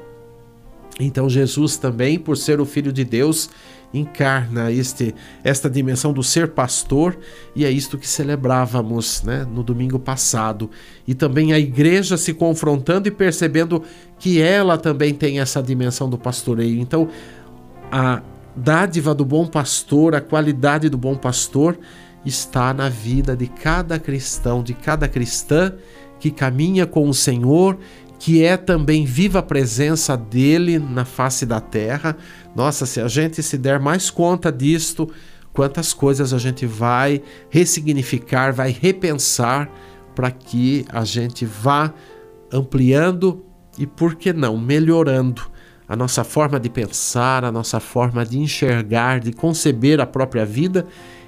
Então 1.00 1.30
Jesus 1.30 1.78
também, 1.78 2.18
por 2.18 2.38
ser 2.38 2.60
o 2.60 2.66
filho 2.66 2.92
de 2.92 3.04
Deus, 3.04 3.50
encarna 3.94 4.72
este, 4.72 5.16
esta 5.44 5.70
dimensão 5.70 6.12
do 6.12 6.22
ser 6.22 6.50
pastor 6.50 7.18
e 7.56 7.66
é 7.66 7.72
isto 7.72 7.98
que 7.98 8.08
celebrávamos 8.08 9.24
né, 9.24 9.46
no 9.50 9.64
domingo 9.64 9.98
passado. 9.98 10.70
E 11.08 11.14
também 11.14 11.54
a 11.54 11.60
igreja 11.60 12.18
se 12.18 12.34
confrontando 12.34 13.08
e 13.08 13.12
percebendo 13.12 13.84
que 14.20 14.42
ela 14.42 14.78
também 14.78 15.14
tem 15.14 15.40
essa 15.40 15.62
dimensão 15.62 16.10
do 16.10 16.18
pastoreio. 16.18 16.80
Então, 16.80 17.08
a 17.92 18.22
dádiva 18.56 19.14
do 19.14 19.24
bom 19.24 19.46
pastor, 19.46 20.16
a 20.16 20.22
qualidade 20.22 20.90
do 20.90 20.98
bom 20.98 21.16
pastor 21.16 21.78
está 22.26 22.74
na 22.74 22.90
vida 22.90 23.36
de 23.36 23.48
cada 23.48 24.00
cristão, 24.00 24.62
de 24.62 24.74
cada 24.74 25.08
cristã 25.08 25.74
que 26.20 26.32
caminha 26.32 26.86
com 26.86 27.08
o 27.08 27.14
Senhor 27.14 27.78
que 28.20 28.44
é 28.44 28.58
também 28.58 29.06
viva 29.06 29.40
a 29.40 29.44
presença 29.44 30.18
dele 30.18 30.80
na 30.80 31.06
face 31.06 31.46
da 31.46 31.60
terra. 31.60 32.18
Nossa, 32.56 32.86
se 32.86 33.00
a 33.00 33.08
gente 33.08 33.44
se 33.44 33.58
der 33.58 33.80
mais 33.80 34.10
conta 34.10 34.52
disto, 34.52 35.10
quantas 35.54 35.94
coisas 35.94 36.34
a 36.34 36.38
gente 36.38 36.66
vai 36.66 37.22
ressignificar, 37.50 38.54
vai 38.54 38.72
repensar 38.72 39.70
para 40.16 40.32
que 40.32 40.86
a 40.90 41.04
gente 41.04 41.46
vá 41.46 41.94
ampliando 42.52 43.44
e, 43.78 43.86
por 43.86 44.16
que 44.16 44.34
não, 44.34 44.58
melhorando 44.58 45.44
a 45.88 45.96
nossa 45.96 46.24
forma 46.24 46.60
de 46.60 46.70
pensar, 46.70 47.46
a 47.46 47.52
nossa 47.52 47.80
forma 47.80 48.26
de 48.26 48.40
enxergar, 48.40 49.20
de 49.20 49.32
conceber 49.32 50.02
a 50.02 50.06
própria 50.06 50.46
vida 50.46 50.86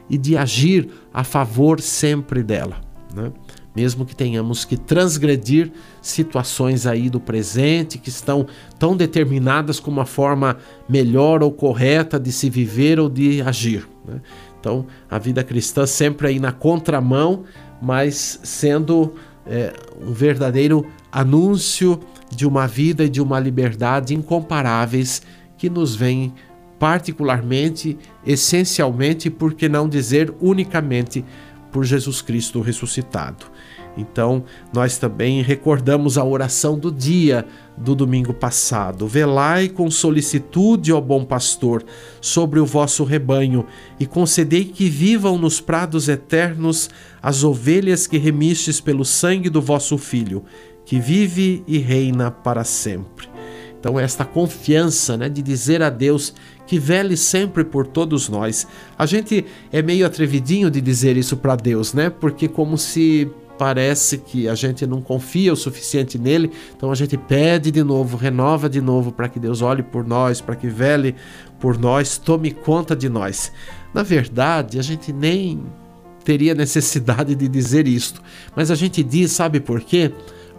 e 0.09 0.17
de 0.17 0.35
agir 0.35 0.89
a 1.13 1.23
favor 1.23 1.79
sempre 1.79 2.43
dela. 2.43 2.81
Né? 3.13 3.31
Mesmo 3.79 4.05
que 4.05 4.13
tenhamos 4.13 4.65
que 4.65 4.75
transgredir 4.75 5.71
situações 6.01 6.85
aí 6.85 7.09
do 7.09 7.17
presente 7.17 7.97
que 7.97 8.09
estão 8.09 8.45
tão 8.77 8.95
determinadas 8.95 9.79
como 9.79 9.99
uma 9.99 10.05
forma 10.05 10.57
melhor 10.87 11.41
ou 11.41 11.49
correta 11.49 12.19
de 12.19 12.29
se 12.29 12.49
viver 12.49 12.99
ou 12.99 13.07
de 13.07 13.41
agir. 13.41 13.87
Né? 14.05 14.19
Então, 14.59 14.85
a 15.09 15.17
vida 15.17 15.45
cristã 15.45 15.85
sempre 15.85 16.27
aí 16.27 16.39
na 16.41 16.51
contramão, 16.51 17.45
mas 17.81 18.41
sendo 18.43 19.13
é, 19.47 19.71
um 20.05 20.11
verdadeiro 20.11 20.85
anúncio 21.09 22.01
de 22.29 22.45
uma 22.45 22.67
vida 22.67 23.05
e 23.05 23.09
de 23.09 23.21
uma 23.21 23.39
liberdade 23.39 24.13
incomparáveis 24.13 25.21
que 25.57 25.69
nos 25.69 25.95
vem 25.95 26.33
particularmente, 26.77 27.97
essencialmente, 28.25 29.29
por 29.29 29.53
que 29.53 29.69
não 29.69 29.87
dizer 29.87 30.33
unicamente, 30.41 31.23
por 31.71 31.85
Jesus 31.85 32.21
Cristo 32.21 32.61
ressuscitado. 32.61 33.45
Então, 33.99 34.43
nós 34.73 34.97
também 34.97 35.41
recordamos 35.41 36.17
a 36.17 36.23
oração 36.23 36.77
do 36.77 36.91
dia 36.91 37.45
do 37.77 37.93
domingo 37.93 38.33
passado. 38.33 39.07
Velai 39.07 39.69
com 39.69 39.89
solicitude, 39.91 40.93
ó 40.93 41.01
bom 41.01 41.25
pastor, 41.25 41.83
sobre 42.21 42.59
o 42.59 42.65
vosso 42.65 43.03
rebanho, 43.03 43.65
e 43.99 44.05
concedei 44.05 44.65
que 44.65 44.89
vivam 44.89 45.37
nos 45.37 45.59
prados 45.61 46.07
eternos 46.07 46.89
as 47.21 47.43
ovelhas 47.43 48.07
que 48.07 48.17
remistes 48.17 48.79
pelo 48.79 49.03
sangue 49.03 49.49
do 49.49 49.61
vosso 49.61 49.97
Filho, 49.97 50.43
que 50.85 50.99
vive 50.99 51.63
e 51.67 51.77
reina 51.77 52.31
para 52.31 52.63
sempre. 52.63 53.27
Então, 53.79 53.97
esta 53.97 54.25
confiança 54.25 55.15
né, 55.15 55.29
de 55.29 55.41
dizer 55.41 55.81
a 55.81 55.89
Deus 55.89 56.33
que 56.67 56.77
vele 56.77 57.15
sempre 57.15 57.63
por 57.63 57.87
todos 57.87 58.27
nós. 58.27 58.67
A 58.97 59.05
gente 59.05 59.45
é 59.71 59.81
meio 59.81 60.05
atrevidinho 60.05 60.69
de 60.69 60.81
dizer 60.81 61.15
isso 61.17 61.37
para 61.37 61.55
Deus, 61.55 61.93
né? 61.93 62.09
Porque 62.09 62.47
como 62.47 62.77
se 62.77 63.27
parece 63.59 64.17
que 64.17 64.47
a 64.47 64.55
gente 64.55 64.87
não 64.87 65.01
confia 65.01 65.51
o 65.51 65.55
suficiente 65.55 66.17
nele, 66.17 66.49
então 66.75 66.93
a 66.93 66.95
gente 66.95 67.17
pede 67.17 67.69
de 67.71 67.83
novo, 67.83 68.15
renova 68.15 68.69
de 68.69 68.79
novo 68.79 69.11
para 69.11 69.27
que 69.27 69.37
Deus 69.37 69.61
olhe 69.61 69.83
por 69.83 70.07
nós, 70.07 70.39
para 70.39 70.55
que 70.55 70.69
vele 70.69 71.13
por 71.59 71.77
nós, 71.77 72.17
tome 72.17 72.51
conta 72.51 72.95
de 72.95 73.09
nós. 73.09 73.51
Na 73.93 74.01
verdade, 74.01 74.79
a 74.79 74.81
gente 74.81 75.11
nem 75.11 75.61
teria 76.23 76.55
necessidade 76.55 77.35
de 77.35 77.49
dizer 77.49 77.85
isto, 77.85 78.21
mas 78.55 78.71
a 78.71 78.75
gente 78.75 79.03
diz, 79.03 79.33
sabe 79.33 79.59
por 79.59 79.81
quê? 79.81 80.09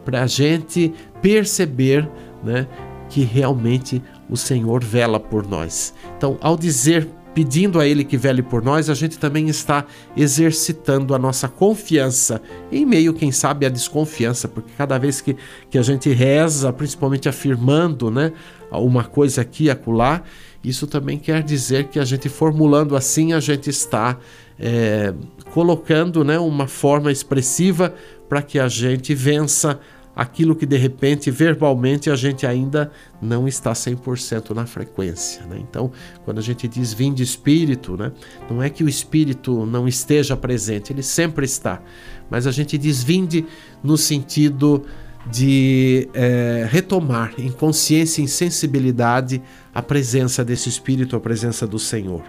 Para 0.05 0.25
a 0.25 0.27
gente 0.27 0.93
perceber 1.23 2.07
né, 2.45 2.67
que 3.09 3.23
realmente 3.23 4.03
o 4.29 4.37
Senhor 4.37 4.85
vela 4.85 5.19
por 5.19 5.47
nós. 5.47 5.95
Então, 6.19 6.37
ao 6.43 6.55
dizer 6.55 7.09
pedindo 7.35 7.79
a 7.79 7.87
Ele 7.87 8.05
que 8.05 8.17
vele 8.17 8.43
por 8.43 8.63
nós, 8.63 8.91
a 8.91 8.95
gente 8.95 9.19
também 9.19 9.49
está 9.49 9.85
exercitando 10.17 11.15
a 11.15 11.19
nossa 11.19 11.49
confiança, 11.49 12.41
em 12.71 12.85
meio, 12.85 13.15
quem 13.15 13.31
sabe, 13.31 13.67
à 13.67 13.69
desconfiança, 13.69 14.49
porque 14.49 14.71
cada 14.77 14.99
vez 14.99 15.21
que, 15.21 15.37
que 15.71 15.79
a 15.79 15.83
gente 15.83 16.11
reza, 16.13 16.73
principalmente 16.73 17.29
afirmando 17.29 18.11
né, 18.11 18.33
uma 18.71 19.05
coisa 19.05 19.43
aqui 19.43 19.65
e 19.65 19.71
acolá, 19.71 20.23
isso 20.63 20.87
também 20.87 21.19
quer 21.19 21.43
dizer 21.43 21.85
que 21.85 21.99
a 21.99 22.05
gente 22.05 22.29
formulando 22.29 22.95
assim, 22.95 23.33
a 23.33 23.41
gente 23.41 23.71
está 23.71 24.19
é, 24.59 25.15
colocando 25.53 26.23
né, 26.23 26.39
uma 26.39 26.67
forma 26.67 27.11
expressiva 27.11 27.95
para 28.29 28.43
que 28.43 28.59
a 28.59 28.69
gente 28.69 29.15
vença 29.15 29.81
aquilo 30.21 30.55
que 30.55 30.67
de 30.67 30.77
repente 30.77 31.31
verbalmente 31.31 32.11
a 32.11 32.15
gente 32.15 32.47
ainda 32.47 32.93
não 33.23 33.49
está 33.49 33.73
100% 33.73 34.51
na 34.51 34.67
frequência. 34.67 35.47
Né? 35.47 35.57
Então, 35.59 35.91
quando 36.27 36.37
a 36.37 36.43
gente 36.43 36.69
diz 36.69 36.93
vinde 36.93 37.23
espírito, 37.23 37.97
né? 37.97 38.13
não 38.51 38.63
é 38.63 38.69
que 38.69 38.85
o 38.85 38.89
espírito 38.89 39.65
não 39.65 39.89
esteja 39.89 40.37
presente, 40.37 40.93
ele 40.93 41.03
sempre 41.03 41.47
está, 41.47 41.81
mas 42.29 42.47
a 42.47 42.53
gente 42.53 42.77
diz 42.77 43.03
vinde 43.03 43.47
no 43.83 43.97
sentido 43.97 44.85
de 45.31 46.07
é, 46.13 46.69
retomar 46.71 47.33
em 47.39 47.51
consciência 47.51 48.21
em 48.21 48.27
sensibilidade 48.27 49.41
a 49.75 49.81
presença 49.81 50.45
desse 50.45 50.69
espírito, 50.69 51.17
a 51.17 51.21
presença 51.21 51.67
do 51.67 51.79
Senhor. 51.79 52.25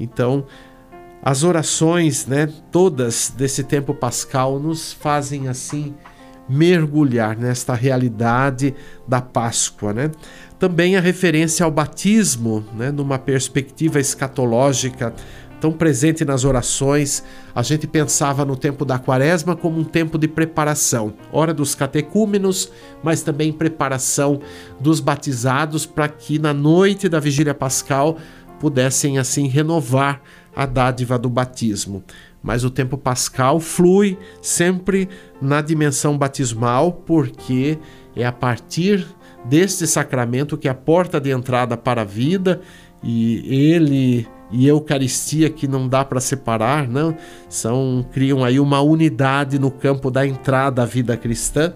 Então, 0.00 0.44
as 1.22 1.44
orações, 1.44 2.26
né, 2.26 2.52
todas 2.72 3.32
desse 3.36 3.62
tempo 3.62 3.94
pascal 3.94 4.58
nos 4.58 4.92
fazem 4.92 5.46
assim 5.46 5.94
mergulhar 6.50 7.38
nesta 7.38 7.74
realidade 7.74 8.74
da 9.06 9.20
Páscoa. 9.20 9.92
Né? 9.92 10.10
Também 10.58 10.96
a 10.96 11.00
referência 11.00 11.64
ao 11.64 11.70
batismo, 11.70 12.64
né, 12.76 12.90
numa 12.90 13.18
perspectiva 13.18 14.00
escatológica 14.00 15.14
tão 15.60 15.70
presente 15.70 16.24
nas 16.24 16.44
orações, 16.44 17.22
a 17.54 17.62
gente 17.62 17.86
pensava 17.86 18.46
no 18.46 18.56
tempo 18.56 18.82
da 18.82 18.98
quaresma 18.98 19.54
como 19.54 19.78
um 19.78 19.84
tempo 19.84 20.16
de 20.16 20.26
preparação, 20.26 21.12
hora 21.30 21.52
dos 21.52 21.74
catecúmenos, 21.74 22.72
mas 23.02 23.22
também 23.22 23.52
preparação 23.52 24.40
dos 24.80 25.00
batizados 25.00 25.84
para 25.84 26.08
que 26.08 26.38
na 26.38 26.54
noite 26.54 27.10
da 27.10 27.20
vigília 27.20 27.52
pascal 27.52 28.16
pudessem 28.58 29.18
assim 29.18 29.48
renovar 29.48 30.22
a 30.56 30.64
dádiva 30.64 31.18
do 31.18 31.28
batismo 31.28 32.02
mas 32.42 32.64
o 32.64 32.70
tempo 32.70 32.96
pascal 32.96 33.60
flui 33.60 34.18
sempre 34.40 35.08
na 35.40 35.60
dimensão 35.60 36.16
batismal, 36.16 36.92
porque 36.92 37.78
é 38.16 38.24
a 38.24 38.32
partir 38.32 39.06
deste 39.44 39.86
sacramento 39.86 40.56
que 40.56 40.68
é 40.68 40.70
a 40.70 40.74
porta 40.74 41.20
de 41.20 41.30
entrada 41.30 41.76
para 41.76 42.02
a 42.02 42.04
vida 42.04 42.60
e 43.02 43.72
ele 43.72 44.26
e 44.52 44.66
Eucaristia 44.66 45.48
que 45.48 45.68
não 45.68 45.88
dá 45.88 46.04
para 46.04 46.20
separar, 46.20 46.88
não, 46.88 47.16
são 47.48 48.04
criam 48.12 48.44
aí 48.44 48.58
uma 48.58 48.80
unidade 48.80 49.58
no 49.58 49.70
campo 49.70 50.10
da 50.10 50.26
entrada 50.26 50.82
à 50.82 50.84
vida 50.84 51.16
cristã, 51.16 51.72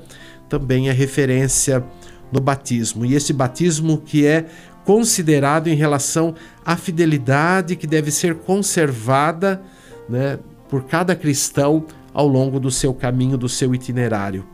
também 0.48 0.88
é 0.88 0.92
referência 0.92 1.84
no 2.32 2.40
batismo. 2.40 3.06
E 3.06 3.14
esse 3.14 3.32
batismo 3.32 3.98
que 3.98 4.26
é 4.26 4.46
considerado 4.84 5.68
em 5.68 5.74
relação 5.74 6.34
à 6.64 6.76
fidelidade 6.76 7.76
que 7.76 7.86
deve 7.86 8.10
ser 8.10 8.34
conservada, 8.34 9.62
né, 10.08 10.38
por 10.68 10.84
cada 10.84 11.14
cristão 11.14 11.84
ao 12.12 12.26
longo 12.28 12.60
do 12.60 12.70
seu 12.70 12.94
caminho, 12.94 13.36
do 13.36 13.48
seu 13.48 13.74
itinerário. 13.74 14.46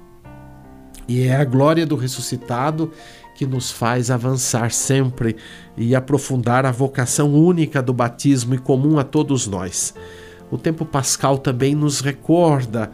E 1.07 1.23
é 1.23 1.37
a 1.37 1.45
glória 1.45 1.85
do 1.85 1.97
ressuscitado 1.97 2.93
que 3.35 3.47
nos 3.47 3.71
faz 3.71 4.11
avançar 4.11 4.71
sempre 4.71 5.37
e 5.77 5.95
aprofundar 5.95 6.67
a 6.67 6.71
vocação 6.71 7.35
única 7.35 7.83
do 7.83 7.93
batismo 7.93 8.55
e 8.55 8.59
comum 8.59 8.99
a 8.99 9.05
todos 9.05 9.47
nós. 9.47 9.95
o 10.51 10.59
tempo 10.59 10.85
pascal 10.85 11.39
também 11.39 11.75
nos 11.75 12.01
recorda, 12.01 12.91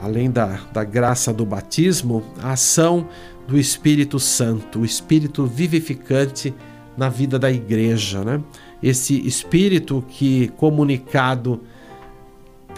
além 0.00 0.30
da, 0.30 0.60
da 0.72 0.84
graça 0.84 1.32
do 1.32 1.44
batismo, 1.46 2.22
a 2.42 2.52
ação 2.52 3.08
do 3.48 3.58
Espírito 3.58 4.18
Santo, 4.20 4.80
o 4.80 4.84
Espírito 4.84 5.46
vivificante 5.46 6.54
na 6.96 7.08
vida 7.08 7.38
da 7.38 7.50
igreja. 7.50 8.22
Né? 8.22 8.40
Esse 8.82 9.26
Espírito 9.26 10.04
que, 10.08 10.48
comunicado, 10.56 11.62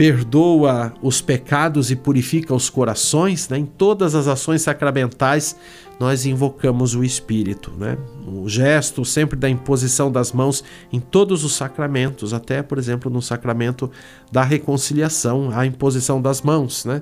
perdoa 0.03 0.93
os 1.01 1.21
pecados 1.21 1.93
e 1.93 1.95
purifica 1.95 2.53
os 2.53 2.69
corações, 2.69 3.49
né? 3.49 3.57
em 3.57 3.65
todas 3.65 4.17
as 4.17 4.27
ações 4.27 4.63
sacramentais 4.63 5.55
nós 6.01 6.27
invocamos 6.27 6.97
o 6.97 7.05
Espírito. 7.05 7.71
Né? 7.79 7.97
O 8.27 8.49
gesto 8.49 9.05
sempre 9.05 9.39
da 9.39 9.49
imposição 9.49 10.11
das 10.11 10.33
mãos 10.33 10.65
em 10.93 10.99
todos 10.99 11.45
os 11.45 11.55
sacramentos, 11.55 12.35
até, 12.35 12.65
por 12.65 12.79
exemplo, 12.79 13.09
no 13.13 13.23
sacramento 13.23 13.89
da 14.33 14.43
reconciliação, 14.43 15.51
a 15.53 15.65
imposição 15.65 16.21
das 16.21 16.43
mãos. 16.43 16.85
Né? 16.85 17.01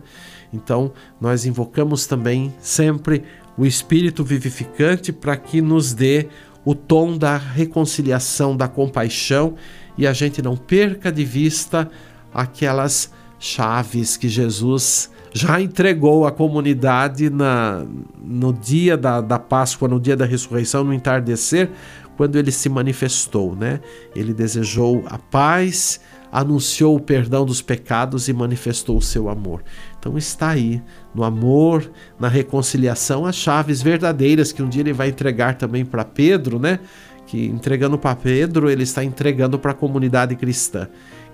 Então, 0.53 0.93
nós 1.19 1.47
invocamos 1.47 2.07
também 2.07 2.53
sempre 2.61 3.25
o 3.57 3.65
Espírito 3.65 4.23
vivificante 4.23 5.11
para 5.11 5.39
que 5.39 5.63
nos 5.63 5.95
dê 5.95 6.29
o 6.67 6.75
tom 6.75 7.17
da 7.17 7.39
reconciliação, 7.39 8.55
da 8.55 8.69
compaixão 8.69 9.55
e 9.97 10.07
a 10.07 10.13
gente 10.13 10.43
não 10.43 10.55
perca 10.55 11.11
de 11.11 11.25
vista 11.25 11.91
aquelas 12.33 13.11
chaves 13.39 14.17
que 14.17 14.29
Jesus 14.29 15.11
já 15.33 15.61
entregou 15.61 16.27
à 16.27 16.31
comunidade 16.31 17.31
na, 17.31 17.85
no 18.23 18.53
dia 18.53 18.97
da, 18.97 19.21
da 19.21 19.39
Páscoa, 19.39 19.89
no 19.89 20.01
dia 20.01 20.17
da 20.17 20.25
ressurreição, 20.25 20.85
no 20.85 20.93
entardecer, 20.93 21.71
quando 22.17 22.37
ele 22.37 22.51
se 22.51 22.69
manifestou, 22.69 23.57
né? 23.57 23.81
Ele 24.15 24.35
desejou 24.35 25.05
a 25.07 25.17
paz, 25.17 26.01
anunciou 26.31 26.97
o 26.97 27.01
perdão 27.01 27.47
dos 27.47 27.63
pecados 27.63 28.29
e 28.29 28.33
manifestou 28.33 28.99
o 28.99 29.03
seu 29.03 29.29
amor. 29.29 29.63
Então 29.99 30.19
está 30.19 30.51
aí, 30.51 30.83
no 31.15 31.25
amor, 31.25 31.91
na 32.19 32.29
reconciliação, 32.29 33.25
as 33.25 33.37
chaves 33.37 33.81
verdadeiras 33.81 34.53
que 34.53 34.63
um 34.63 34.69
dia 34.69 34.83
ele 34.83 34.93
vai 34.93 35.09
entregar 35.09 35.55
também 35.55 35.85
para 35.85 36.05
Pedro, 36.05 36.59
né? 36.59 36.81
Que 37.27 37.47
entregando 37.47 37.97
para 37.97 38.17
Pedro, 38.17 38.69
ele 38.69 38.83
está 38.83 39.03
entregando 39.03 39.59
para 39.59 39.71
a 39.71 39.75
comunidade 39.75 40.35
cristã 40.37 40.89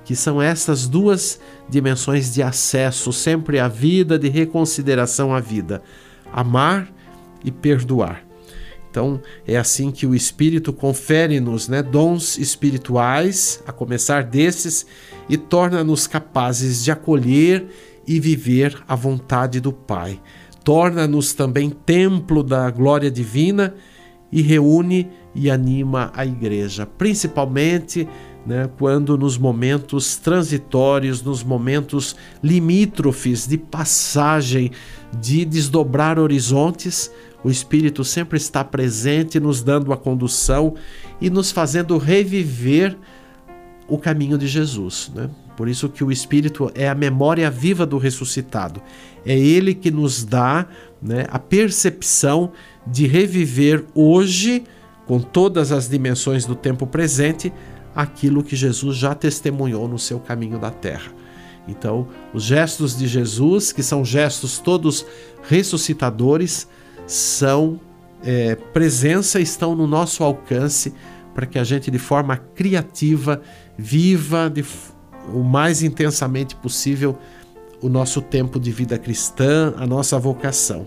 que 0.06 0.14
são 0.14 0.40
essas 0.40 0.86
duas 0.86 1.40
dimensões 1.68 2.32
de 2.32 2.40
acesso 2.40 3.12
sempre 3.12 3.58
à 3.58 3.66
vida, 3.66 4.16
de 4.16 4.28
reconsideração 4.28 5.34
à 5.34 5.40
vida: 5.40 5.82
amar 6.32 6.88
e 7.44 7.50
perdoar. 7.50 8.24
Então, 8.88 9.20
é 9.46 9.56
assim 9.56 9.90
que 9.90 10.06
o 10.06 10.14
Espírito 10.14 10.72
confere-nos 10.72 11.68
né, 11.68 11.82
dons 11.82 12.38
espirituais, 12.38 13.62
a 13.66 13.72
começar 13.72 14.22
desses, 14.22 14.86
e 15.28 15.36
torna-nos 15.36 16.06
capazes 16.06 16.84
de 16.84 16.92
acolher 16.92 17.66
e 18.06 18.20
viver 18.20 18.80
a 18.86 18.94
vontade 18.94 19.60
do 19.60 19.72
Pai. 19.72 20.20
Torna-nos 20.62 21.34
também 21.34 21.68
templo 21.68 22.44
da 22.44 22.70
glória 22.70 23.10
divina 23.10 23.74
e 24.30 24.40
reúne 24.40 25.10
e 25.34 25.50
anima 25.50 26.12
a 26.14 26.24
igreja, 26.24 26.86
principalmente 26.86 28.08
né, 28.46 28.70
quando 28.78 29.18
nos 29.18 29.36
momentos 29.36 30.16
transitórios, 30.16 31.20
nos 31.20 31.42
momentos 31.42 32.14
limítrofes 32.42 33.46
de 33.46 33.58
passagem, 33.58 34.70
de 35.20 35.44
desdobrar 35.44 36.18
horizontes, 36.18 37.10
o 37.42 37.50
Espírito 37.50 38.04
sempre 38.04 38.36
está 38.36 38.64
presente, 38.64 39.40
nos 39.40 39.62
dando 39.62 39.92
a 39.92 39.96
condução 39.96 40.74
e 41.20 41.28
nos 41.28 41.50
fazendo 41.50 41.98
reviver 41.98 42.96
o 43.88 43.98
caminho 43.98 44.38
de 44.38 44.46
Jesus. 44.46 45.10
Né? 45.14 45.28
Por 45.56 45.68
isso 45.68 45.88
que 45.88 46.04
o 46.04 46.12
Espírito 46.12 46.70
é 46.74 46.88
a 46.88 46.94
memória 46.94 47.50
viva 47.50 47.84
do 47.84 47.98
ressuscitado. 47.98 48.80
É 49.24 49.36
ele 49.36 49.74
que 49.74 49.90
nos 49.90 50.24
dá 50.24 50.66
né, 51.02 51.26
a 51.28 51.38
percepção 51.38 52.52
de 52.86 53.06
reviver 53.06 53.84
hoje, 53.94 54.64
com 55.06 55.20
todas 55.20 55.72
as 55.72 55.88
dimensões 55.88 56.44
do 56.44 56.54
tempo 56.54 56.86
presente, 56.86 57.52
aquilo 57.96 58.44
que 58.44 58.54
Jesus 58.54 58.96
já 58.96 59.14
testemunhou 59.14 59.88
no 59.88 59.98
seu 59.98 60.20
caminho 60.20 60.58
da 60.58 60.70
terra. 60.70 61.10
Então, 61.66 62.06
os 62.32 62.44
gestos 62.44 62.96
de 62.96 63.08
Jesus, 63.08 63.72
que 63.72 63.82
são 63.82 64.04
gestos 64.04 64.58
todos 64.58 65.04
ressuscitadores, 65.48 66.68
são 67.06 67.80
é, 68.22 68.54
presença, 68.54 69.40
estão 69.40 69.74
no 69.74 69.86
nosso 69.86 70.22
alcance 70.22 70.92
para 71.34 71.46
que 71.46 71.58
a 71.58 71.64
gente, 71.64 71.90
de 71.90 71.98
forma 71.98 72.36
criativa, 72.36 73.40
viva 73.76 74.48
de, 74.48 74.64
o 75.32 75.42
mais 75.42 75.82
intensamente 75.82 76.54
possível 76.54 77.18
o 77.82 77.88
nosso 77.88 78.22
tempo 78.22 78.58
de 78.58 78.70
vida 78.70 78.98
cristã, 78.98 79.74
a 79.76 79.86
nossa 79.86 80.18
vocação. 80.18 80.86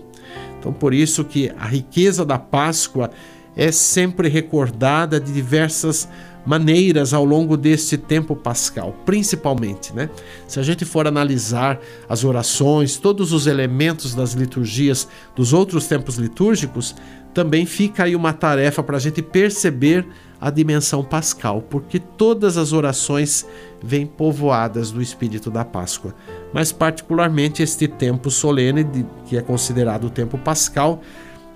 Então, 0.58 0.72
por 0.72 0.92
isso 0.92 1.24
que 1.24 1.50
a 1.58 1.66
riqueza 1.66 2.24
da 2.24 2.38
Páscoa 2.38 3.10
é 3.56 3.72
sempre 3.72 4.28
recordada 4.28 5.20
de 5.20 5.32
diversas 5.32 6.08
maneiras 6.44 7.12
ao 7.12 7.24
longo 7.24 7.56
deste 7.56 7.96
tempo 7.98 8.34
pascal, 8.34 8.96
principalmente, 9.04 9.94
né? 9.94 10.08
Se 10.48 10.58
a 10.58 10.62
gente 10.62 10.84
for 10.84 11.06
analisar 11.06 11.78
as 12.08 12.24
orações, 12.24 12.96
todos 12.96 13.32
os 13.32 13.46
elementos 13.46 14.14
das 14.14 14.32
liturgias 14.32 15.06
dos 15.36 15.52
outros 15.52 15.86
tempos 15.86 16.16
litúrgicos, 16.16 16.94
também 17.34 17.66
fica 17.66 18.04
aí 18.04 18.16
uma 18.16 18.32
tarefa 18.32 18.82
para 18.82 18.96
a 18.96 19.00
gente 19.00 19.22
perceber 19.22 20.06
a 20.40 20.50
dimensão 20.50 21.04
pascal, 21.04 21.62
porque 21.62 21.98
todas 21.98 22.56
as 22.56 22.72
orações 22.72 23.46
vêm 23.82 24.06
povoadas 24.06 24.90
do 24.90 25.02
espírito 25.02 25.50
da 25.50 25.64
Páscoa, 25.64 26.14
mas 26.52 26.72
particularmente 26.72 27.62
este 27.62 27.86
tempo 27.86 28.30
solene, 28.30 28.86
que 29.26 29.36
é 29.36 29.42
considerado 29.42 30.04
o 30.04 30.10
tempo 30.10 30.38
pascal, 30.38 31.02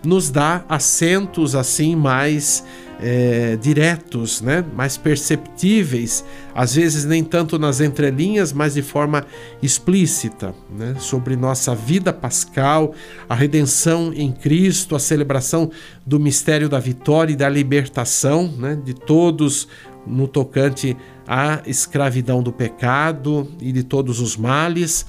nos 0.04 0.30
dá 0.30 0.64
acentos 0.68 1.54
assim 1.54 1.96
mais 1.96 2.64
é, 3.00 3.56
diretos, 3.56 4.40
né? 4.40 4.64
mais 4.74 4.96
perceptíveis, 4.96 6.24
às 6.54 6.74
vezes 6.74 7.04
nem 7.04 7.24
tanto 7.24 7.58
nas 7.58 7.80
entrelinhas, 7.80 8.52
mas 8.52 8.74
de 8.74 8.82
forma 8.82 9.26
explícita, 9.62 10.54
né? 10.70 10.94
sobre 10.98 11.36
nossa 11.36 11.74
vida 11.74 12.12
pascal, 12.12 12.94
a 13.28 13.34
redenção 13.34 14.12
em 14.14 14.32
Cristo, 14.32 14.94
a 14.94 14.98
celebração 14.98 15.70
do 16.06 16.20
mistério 16.20 16.68
da 16.68 16.78
vitória 16.78 17.32
e 17.32 17.36
da 17.36 17.48
libertação 17.48 18.52
né? 18.58 18.78
de 18.82 18.94
todos 18.94 19.68
no 20.06 20.28
tocante 20.28 20.96
à 21.26 21.62
escravidão 21.66 22.42
do 22.42 22.52
pecado 22.52 23.48
e 23.60 23.72
de 23.72 23.82
todos 23.82 24.20
os 24.20 24.36
males 24.36 25.06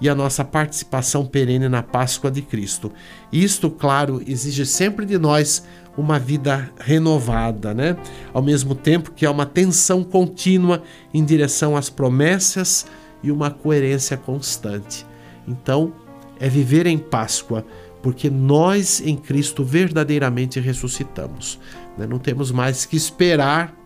e 0.00 0.08
a 0.08 0.14
nossa 0.14 0.44
participação 0.44 1.26
perene 1.26 1.68
na 1.68 1.82
Páscoa 1.82 2.30
de 2.30 2.42
Cristo. 2.42 2.92
Isto, 3.32 3.70
claro, 3.70 4.22
exige 4.26 4.64
sempre 4.64 5.04
de 5.04 5.18
nós 5.18 5.64
uma 5.96 6.18
vida 6.18 6.70
renovada, 6.78 7.74
né? 7.74 7.96
Ao 8.32 8.42
mesmo 8.42 8.74
tempo 8.74 9.12
que 9.12 9.26
há 9.26 9.30
uma 9.30 9.44
tensão 9.44 10.02
contínua 10.02 10.82
em 11.12 11.24
direção 11.24 11.76
às 11.76 11.90
promessas 11.90 12.86
e 13.22 13.30
uma 13.30 13.50
coerência 13.50 14.16
constante. 14.16 15.06
Então, 15.46 15.92
é 16.38 16.48
viver 16.48 16.86
em 16.86 16.96
Páscoa, 16.96 17.66
porque 18.02 18.30
nós 18.30 19.02
em 19.04 19.16
Cristo 19.16 19.62
verdadeiramente 19.62 20.58
ressuscitamos. 20.58 21.60
Né? 21.98 22.06
Não 22.06 22.18
temos 22.18 22.50
mais 22.50 22.86
que 22.86 22.96
esperar 22.96 23.76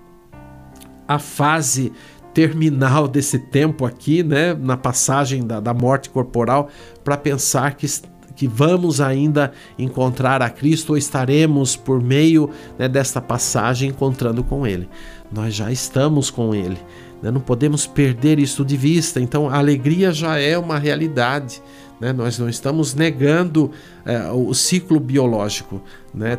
a 1.06 1.18
fase 1.18 1.92
terminal 2.34 3.06
desse 3.06 3.38
tempo 3.38 3.86
aqui, 3.86 4.22
né, 4.24 4.52
na 4.52 4.76
passagem 4.76 5.46
da, 5.46 5.60
da 5.60 5.72
morte 5.72 6.10
corporal, 6.10 6.68
para 7.04 7.16
pensar 7.16 7.74
que, 7.76 7.86
que 8.34 8.48
vamos 8.48 9.00
ainda 9.00 9.52
encontrar 9.78 10.42
a 10.42 10.50
Cristo 10.50 10.90
ou 10.90 10.98
estaremos 10.98 11.76
por 11.76 12.02
meio 12.02 12.50
né, 12.76 12.88
desta 12.88 13.20
passagem 13.20 13.90
encontrando 13.90 14.42
com 14.42 14.66
Ele. 14.66 14.88
Nós 15.32 15.54
já 15.54 15.70
estamos 15.70 16.28
com 16.28 16.52
Ele, 16.52 16.78
né, 17.22 17.30
não 17.30 17.40
podemos 17.40 17.86
perder 17.86 18.40
isso 18.40 18.64
de 18.64 18.76
vista, 18.76 19.20
então 19.20 19.48
a 19.48 19.56
alegria 19.56 20.12
já 20.12 20.36
é 20.38 20.58
uma 20.58 20.78
realidade. 20.78 21.62
Né, 22.00 22.12
nós 22.12 22.36
não 22.40 22.48
estamos 22.48 22.92
negando 22.92 23.70
é, 24.04 24.28
o 24.32 24.52
ciclo 24.52 24.98
biológico, 24.98 25.80
né, 26.12 26.36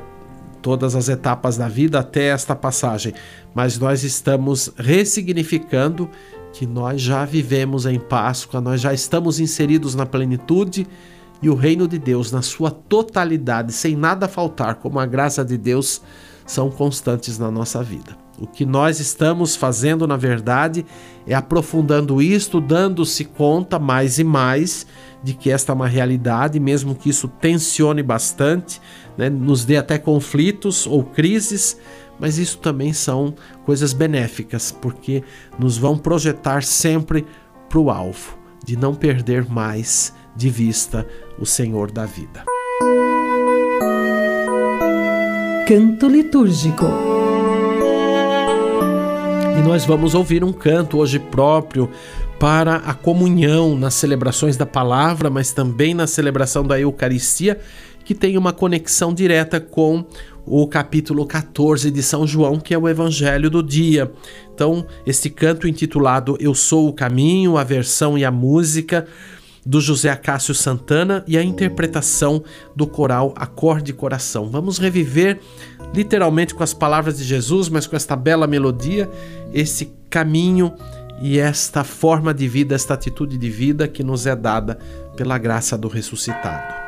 todas 0.66 0.96
as 0.96 1.10
etapas 1.10 1.58
da 1.58 1.68
vida 1.68 2.00
até 2.00 2.30
esta 2.30 2.56
passagem, 2.56 3.14
mas 3.54 3.78
nós 3.78 4.04
estamos 4.04 4.74
ressignificando 4.76 6.10
que 6.52 6.66
nós 6.66 7.00
já 7.00 7.24
vivemos 7.24 7.86
em 7.86 8.00
Páscoa, 8.00 8.60
nós 8.60 8.82
já 8.82 8.92
estamos 8.92 9.40
inseridos 9.40 9.94
na 9.94 10.08
plenitude 10.08 10.88
e 11.40 11.52
o 11.52 11.54
reino 11.54 11.88
de 11.88 12.00
Deus, 12.00 12.32
na 12.32 12.42
sua 12.42 12.72
totalidade, 12.72 13.72
sem 13.74 13.96
nada 13.96 14.28
faltar, 14.28 14.74
como 14.76 14.98
a 14.98 15.06
graça 15.06 15.46
de 15.46 15.56
Deus, 15.56 16.02
são 16.48 16.72
constantes 16.72 17.38
na 17.38 17.52
nossa 17.52 17.84
vida. 17.84 18.18
O 18.40 18.48
que 18.48 18.66
nós 18.66 19.00
estamos 19.00 19.56
fazendo, 19.56 20.08
na 20.08 20.18
verdade, 20.18 20.84
é 21.28 21.36
aprofundando 21.36 22.20
isto, 22.24 22.60
dando-se 22.60 23.24
conta 23.24 23.78
mais 23.78 24.18
e 24.18 24.24
mais 24.24 24.88
de 25.26 25.34
que 25.34 25.50
esta 25.50 25.72
é 25.72 25.76
uma 25.76 25.88
realidade, 25.88 26.60
mesmo 26.60 26.94
que 26.94 27.10
isso 27.10 27.28
tensione 27.28 28.04
bastante, 28.04 28.80
né, 29.18 29.28
nos 29.28 29.66
dê 29.66 29.76
até 29.76 29.98
conflitos 29.98 30.86
ou 30.86 31.04
crises, 31.04 31.80
mas 32.20 32.38
isso 32.38 32.60
também 32.60 32.94
são 32.94 33.34
coisas 33.66 33.92
benéficas, 33.92 34.72
porque 34.72 35.24
nos 35.58 35.80
vão 35.80 35.98
projetar 35.98 36.62
sempre 36.62 37.26
para 37.68 37.80
o 37.80 37.90
alvo, 37.90 38.38
de 38.64 38.78
não 38.78 38.94
perder 38.94 39.50
mais 39.50 40.14
de 40.36 40.48
vista 40.48 41.08
o 41.40 41.46
Senhor 41.46 41.90
da 41.90 42.06
vida. 42.06 42.44
Canto 45.68 46.08
litúrgico. 46.08 46.86
E 49.58 49.62
nós 49.68 49.86
vamos 49.86 50.14
ouvir 50.14 50.44
um 50.44 50.54
canto 50.54 51.00
hoje 51.00 51.18
próprio 51.18 51.90
para 52.40 52.78
a 52.78 52.94
comunhão 52.94 53.78
nas 53.78 53.94
celebrações 53.94 54.58
da 54.58 54.66
palavra, 54.66 55.30
mas 55.30 55.52
também 55.52 55.94
na 55.94 56.08
celebração 56.08 56.64
da 56.64 56.80
Eucaristia, 56.80 57.60
que 58.04 58.14
tem 58.14 58.38
uma 58.38 58.54
conexão 58.54 59.14
direta 59.14 59.60
com 59.60 60.06
o 60.46 60.68
capítulo 60.68 61.26
14 61.26 61.90
de 61.90 62.04
São 62.04 62.28
João, 62.28 62.60
que 62.60 62.74
é 62.74 62.78
o 62.78 62.88
evangelho 62.88 63.50
do 63.50 63.64
dia. 63.64 64.12
Então, 64.54 64.86
este 65.06 65.30
canto 65.30 65.68
intitulado 65.68 66.38
Eu 66.40 66.54
Sou 66.54 66.88
o 66.88 66.94
Caminho, 66.94 67.58
a 67.58 67.64
versão 67.64 68.18
e 68.18 68.24
a 68.24 68.30
música 68.30 69.08
do 69.66 69.82
José 69.82 70.10
Acácio 70.12 70.54
Santana 70.54 71.24
e 71.28 71.36
a 71.38 71.44
interpretação 71.44 72.44
do 72.76 72.86
coral 72.86 73.34
Acorde 73.36 73.92
Coração. 73.92 74.48
Vamos 74.48 74.78
reviver 74.78 75.40
literalmente 75.94 76.54
com 76.54 76.62
as 76.62 76.74
palavras 76.74 77.18
de 77.18 77.24
Jesus, 77.24 77.68
mas 77.68 77.88
com 77.88 77.96
esta 77.96 78.16
bela 78.16 78.46
melodia, 78.46 79.10
esse 79.52 79.92
caminho 80.10 80.72
e 81.22 81.40
esta 81.40 81.84
forma 81.84 82.34
de 82.34 82.48
vida, 82.48 82.76
esta 82.76 82.94
atitude 82.94 83.38
de 83.38 83.50
vida 83.50 83.88
que 83.88 84.04
nos 84.04 84.26
é 84.26 84.36
dada 84.36 84.78
pela 85.16 85.38
graça 85.38 85.78
do 85.78 85.88
ressuscitado. 85.88 86.85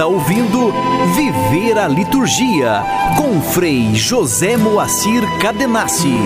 Está 0.00 0.08
ouvindo 0.08 0.72
Viver 1.14 1.76
a 1.76 1.86
Liturgia 1.86 2.82
com 3.18 3.38
Frei 3.38 3.94
José 3.94 4.56
Moacir 4.56 5.22
Cadenassi. 5.42 6.16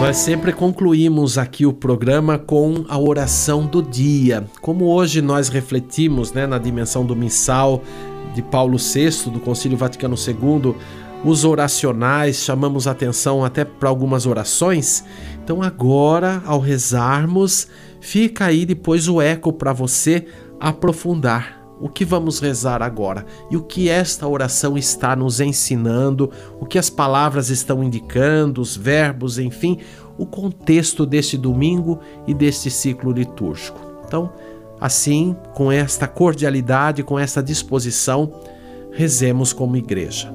Nós 0.00 0.16
sempre 0.16 0.52
concluímos 0.52 1.38
aqui 1.38 1.64
o 1.64 1.72
programa 1.72 2.36
com 2.36 2.84
a 2.88 2.98
oração 2.98 3.64
do 3.64 3.80
dia. 3.80 4.44
Como 4.60 4.86
hoje 4.86 5.22
nós 5.22 5.48
refletimos 5.48 6.32
né, 6.32 6.48
na 6.48 6.58
dimensão 6.58 7.06
do 7.06 7.14
missal 7.14 7.80
de 8.34 8.42
Paulo 8.42 8.76
VI, 8.76 9.30
do 9.30 9.38
Concílio 9.38 9.78
Vaticano 9.78 10.16
II, 10.16 10.74
os 11.24 11.44
oracionais, 11.44 12.38
chamamos 12.38 12.88
atenção 12.88 13.44
até 13.44 13.64
para 13.64 13.88
algumas 13.88 14.26
orações. 14.26 15.04
Então, 15.44 15.62
agora, 15.62 16.42
ao 16.44 16.58
rezarmos, 16.58 17.68
Fica 18.06 18.44
aí 18.44 18.64
depois 18.64 19.08
o 19.08 19.20
eco 19.20 19.52
para 19.52 19.72
você 19.72 20.26
aprofundar 20.60 21.66
o 21.80 21.88
que 21.88 22.04
vamos 22.04 22.40
rezar 22.40 22.82
agora 22.82 23.26
e 23.50 23.56
o 23.56 23.62
que 23.62 23.88
esta 23.88 24.26
oração 24.26 24.78
está 24.78 25.14
nos 25.14 25.40
ensinando, 25.40 26.30
o 26.58 26.64
que 26.64 26.78
as 26.78 26.88
palavras 26.88 27.50
estão 27.50 27.84
indicando, 27.84 28.60
os 28.60 28.76
verbos, 28.76 29.38
enfim, 29.38 29.78
o 30.16 30.24
contexto 30.24 31.04
deste 31.04 31.36
domingo 31.36 32.00
e 32.26 32.32
deste 32.32 32.70
ciclo 32.70 33.12
litúrgico. 33.12 33.78
Então, 34.06 34.32
assim, 34.80 35.36
com 35.54 35.70
esta 35.70 36.08
cordialidade, 36.08 37.02
com 37.02 37.18
esta 37.18 37.42
disposição, 37.42 38.32
rezemos 38.90 39.52
como 39.52 39.76
igreja. 39.76 40.32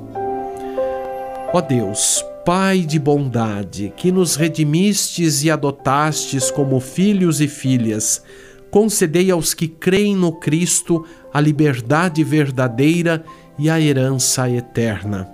Ó 1.53 1.59
Deus, 1.59 2.23
Pai 2.45 2.79
de 2.79 2.97
bondade, 2.97 3.93
que 3.95 4.11
nos 4.11 4.35
redimistes 4.35 5.43
e 5.43 5.51
adotastes 5.51 6.49
como 6.49 6.79
filhos 6.79 7.39
e 7.39 7.47
filhas, 7.47 8.23
concedei 8.71 9.29
aos 9.29 9.53
que 9.53 9.67
creem 9.67 10.15
no 10.15 10.31
Cristo 10.31 11.05
a 11.33 11.39
liberdade 11.41 12.23
verdadeira 12.23 13.23
e 13.59 13.69
a 13.69 13.79
herança 13.79 14.49
eterna. 14.49 15.25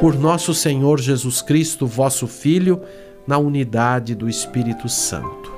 Por 0.00 0.18
nosso 0.18 0.52
Senhor 0.52 1.00
Jesus 1.00 1.40
Cristo, 1.40 1.86
vosso 1.86 2.26
Filho, 2.26 2.82
na 3.26 3.38
unidade 3.38 4.14
do 4.14 4.28
Espírito 4.28 4.88
Santo. 4.88 5.50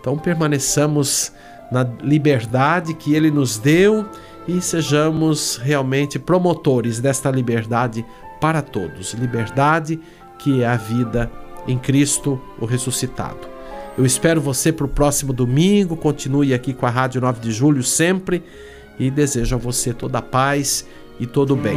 Então 0.00 0.18
permaneçamos 0.18 1.32
na 1.70 1.86
liberdade 2.02 2.94
que 2.94 3.14
ele 3.14 3.30
nos 3.30 3.58
deu 3.58 4.06
e 4.46 4.60
sejamos 4.62 5.56
realmente 5.56 6.18
promotores 6.18 6.98
desta 7.00 7.30
liberdade 7.30 8.04
para 8.40 8.62
todos. 8.62 9.12
Liberdade 9.12 10.00
que 10.38 10.62
é 10.62 10.66
a 10.66 10.76
vida 10.76 11.30
em 11.66 11.78
Cristo, 11.78 12.40
o 12.58 12.64
ressuscitado. 12.64 13.57
Eu 13.98 14.06
espero 14.06 14.40
você 14.40 14.70
para 14.70 14.86
o 14.86 14.88
próximo 14.88 15.32
domingo. 15.32 15.96
Continue 15.96 16.54
aqui 16.54 16.72
com 16.72 16.86
a 16.86 16.90
Rádio 16.90 17.20
9 17.20 17.40
de 17.40 17.50
Julho 17.50 17.82
sempre 17.82 18.44
e 18.96 19.10
desejo 19.10 19.56
a 19.56 19.58
você 19.58 19.92
toda 19.92 20.18
a 20.18 20.22
paz 20.22 20.86
e 21.18 21.26
todo 21.26 21.54
o 21.54 21.56
bem. 21.56 21.76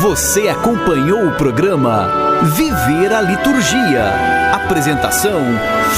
Você 0.00 0.48
acompanhou 0.48 1.26
o 1.26 1.36
programa 1.36 2.40
Viver 2.56 3.12
a 3.12 3.20
Liturgia. 3.20 4.54
Apresentação 4.54 5.42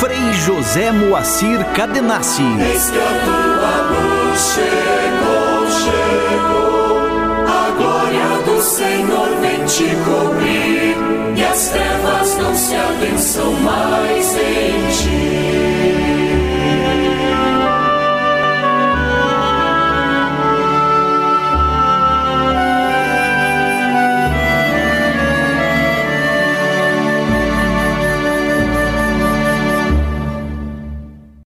Frei 0.01 0.33
José 0.33 0.91
Moacir 0.91 1.65
Cadenassi. 1.73 2.43
Eis 2.43 2.91
que 2.91 2.99
a 2.99 3.25
tua 3.25 3.81
luz 3.93 4.41
chegou, 4.55 5.71
chegou. 5.71 7.45
A 7.47 7.71
glória 7.79 8.43
do 8.45 8.61
Senhor 8.61 9.29
vem 9.41 9.65
te 9.67 9.87
cobrir 10.05 10.66
as 11.57 11.69
trevas 11.69 12.37
não 12.37 12.55
se 12.55 12.75
abençam 12.77 13.51
mais 13.63 14.35
em 14.35 14.89
ti. 14.91 15.56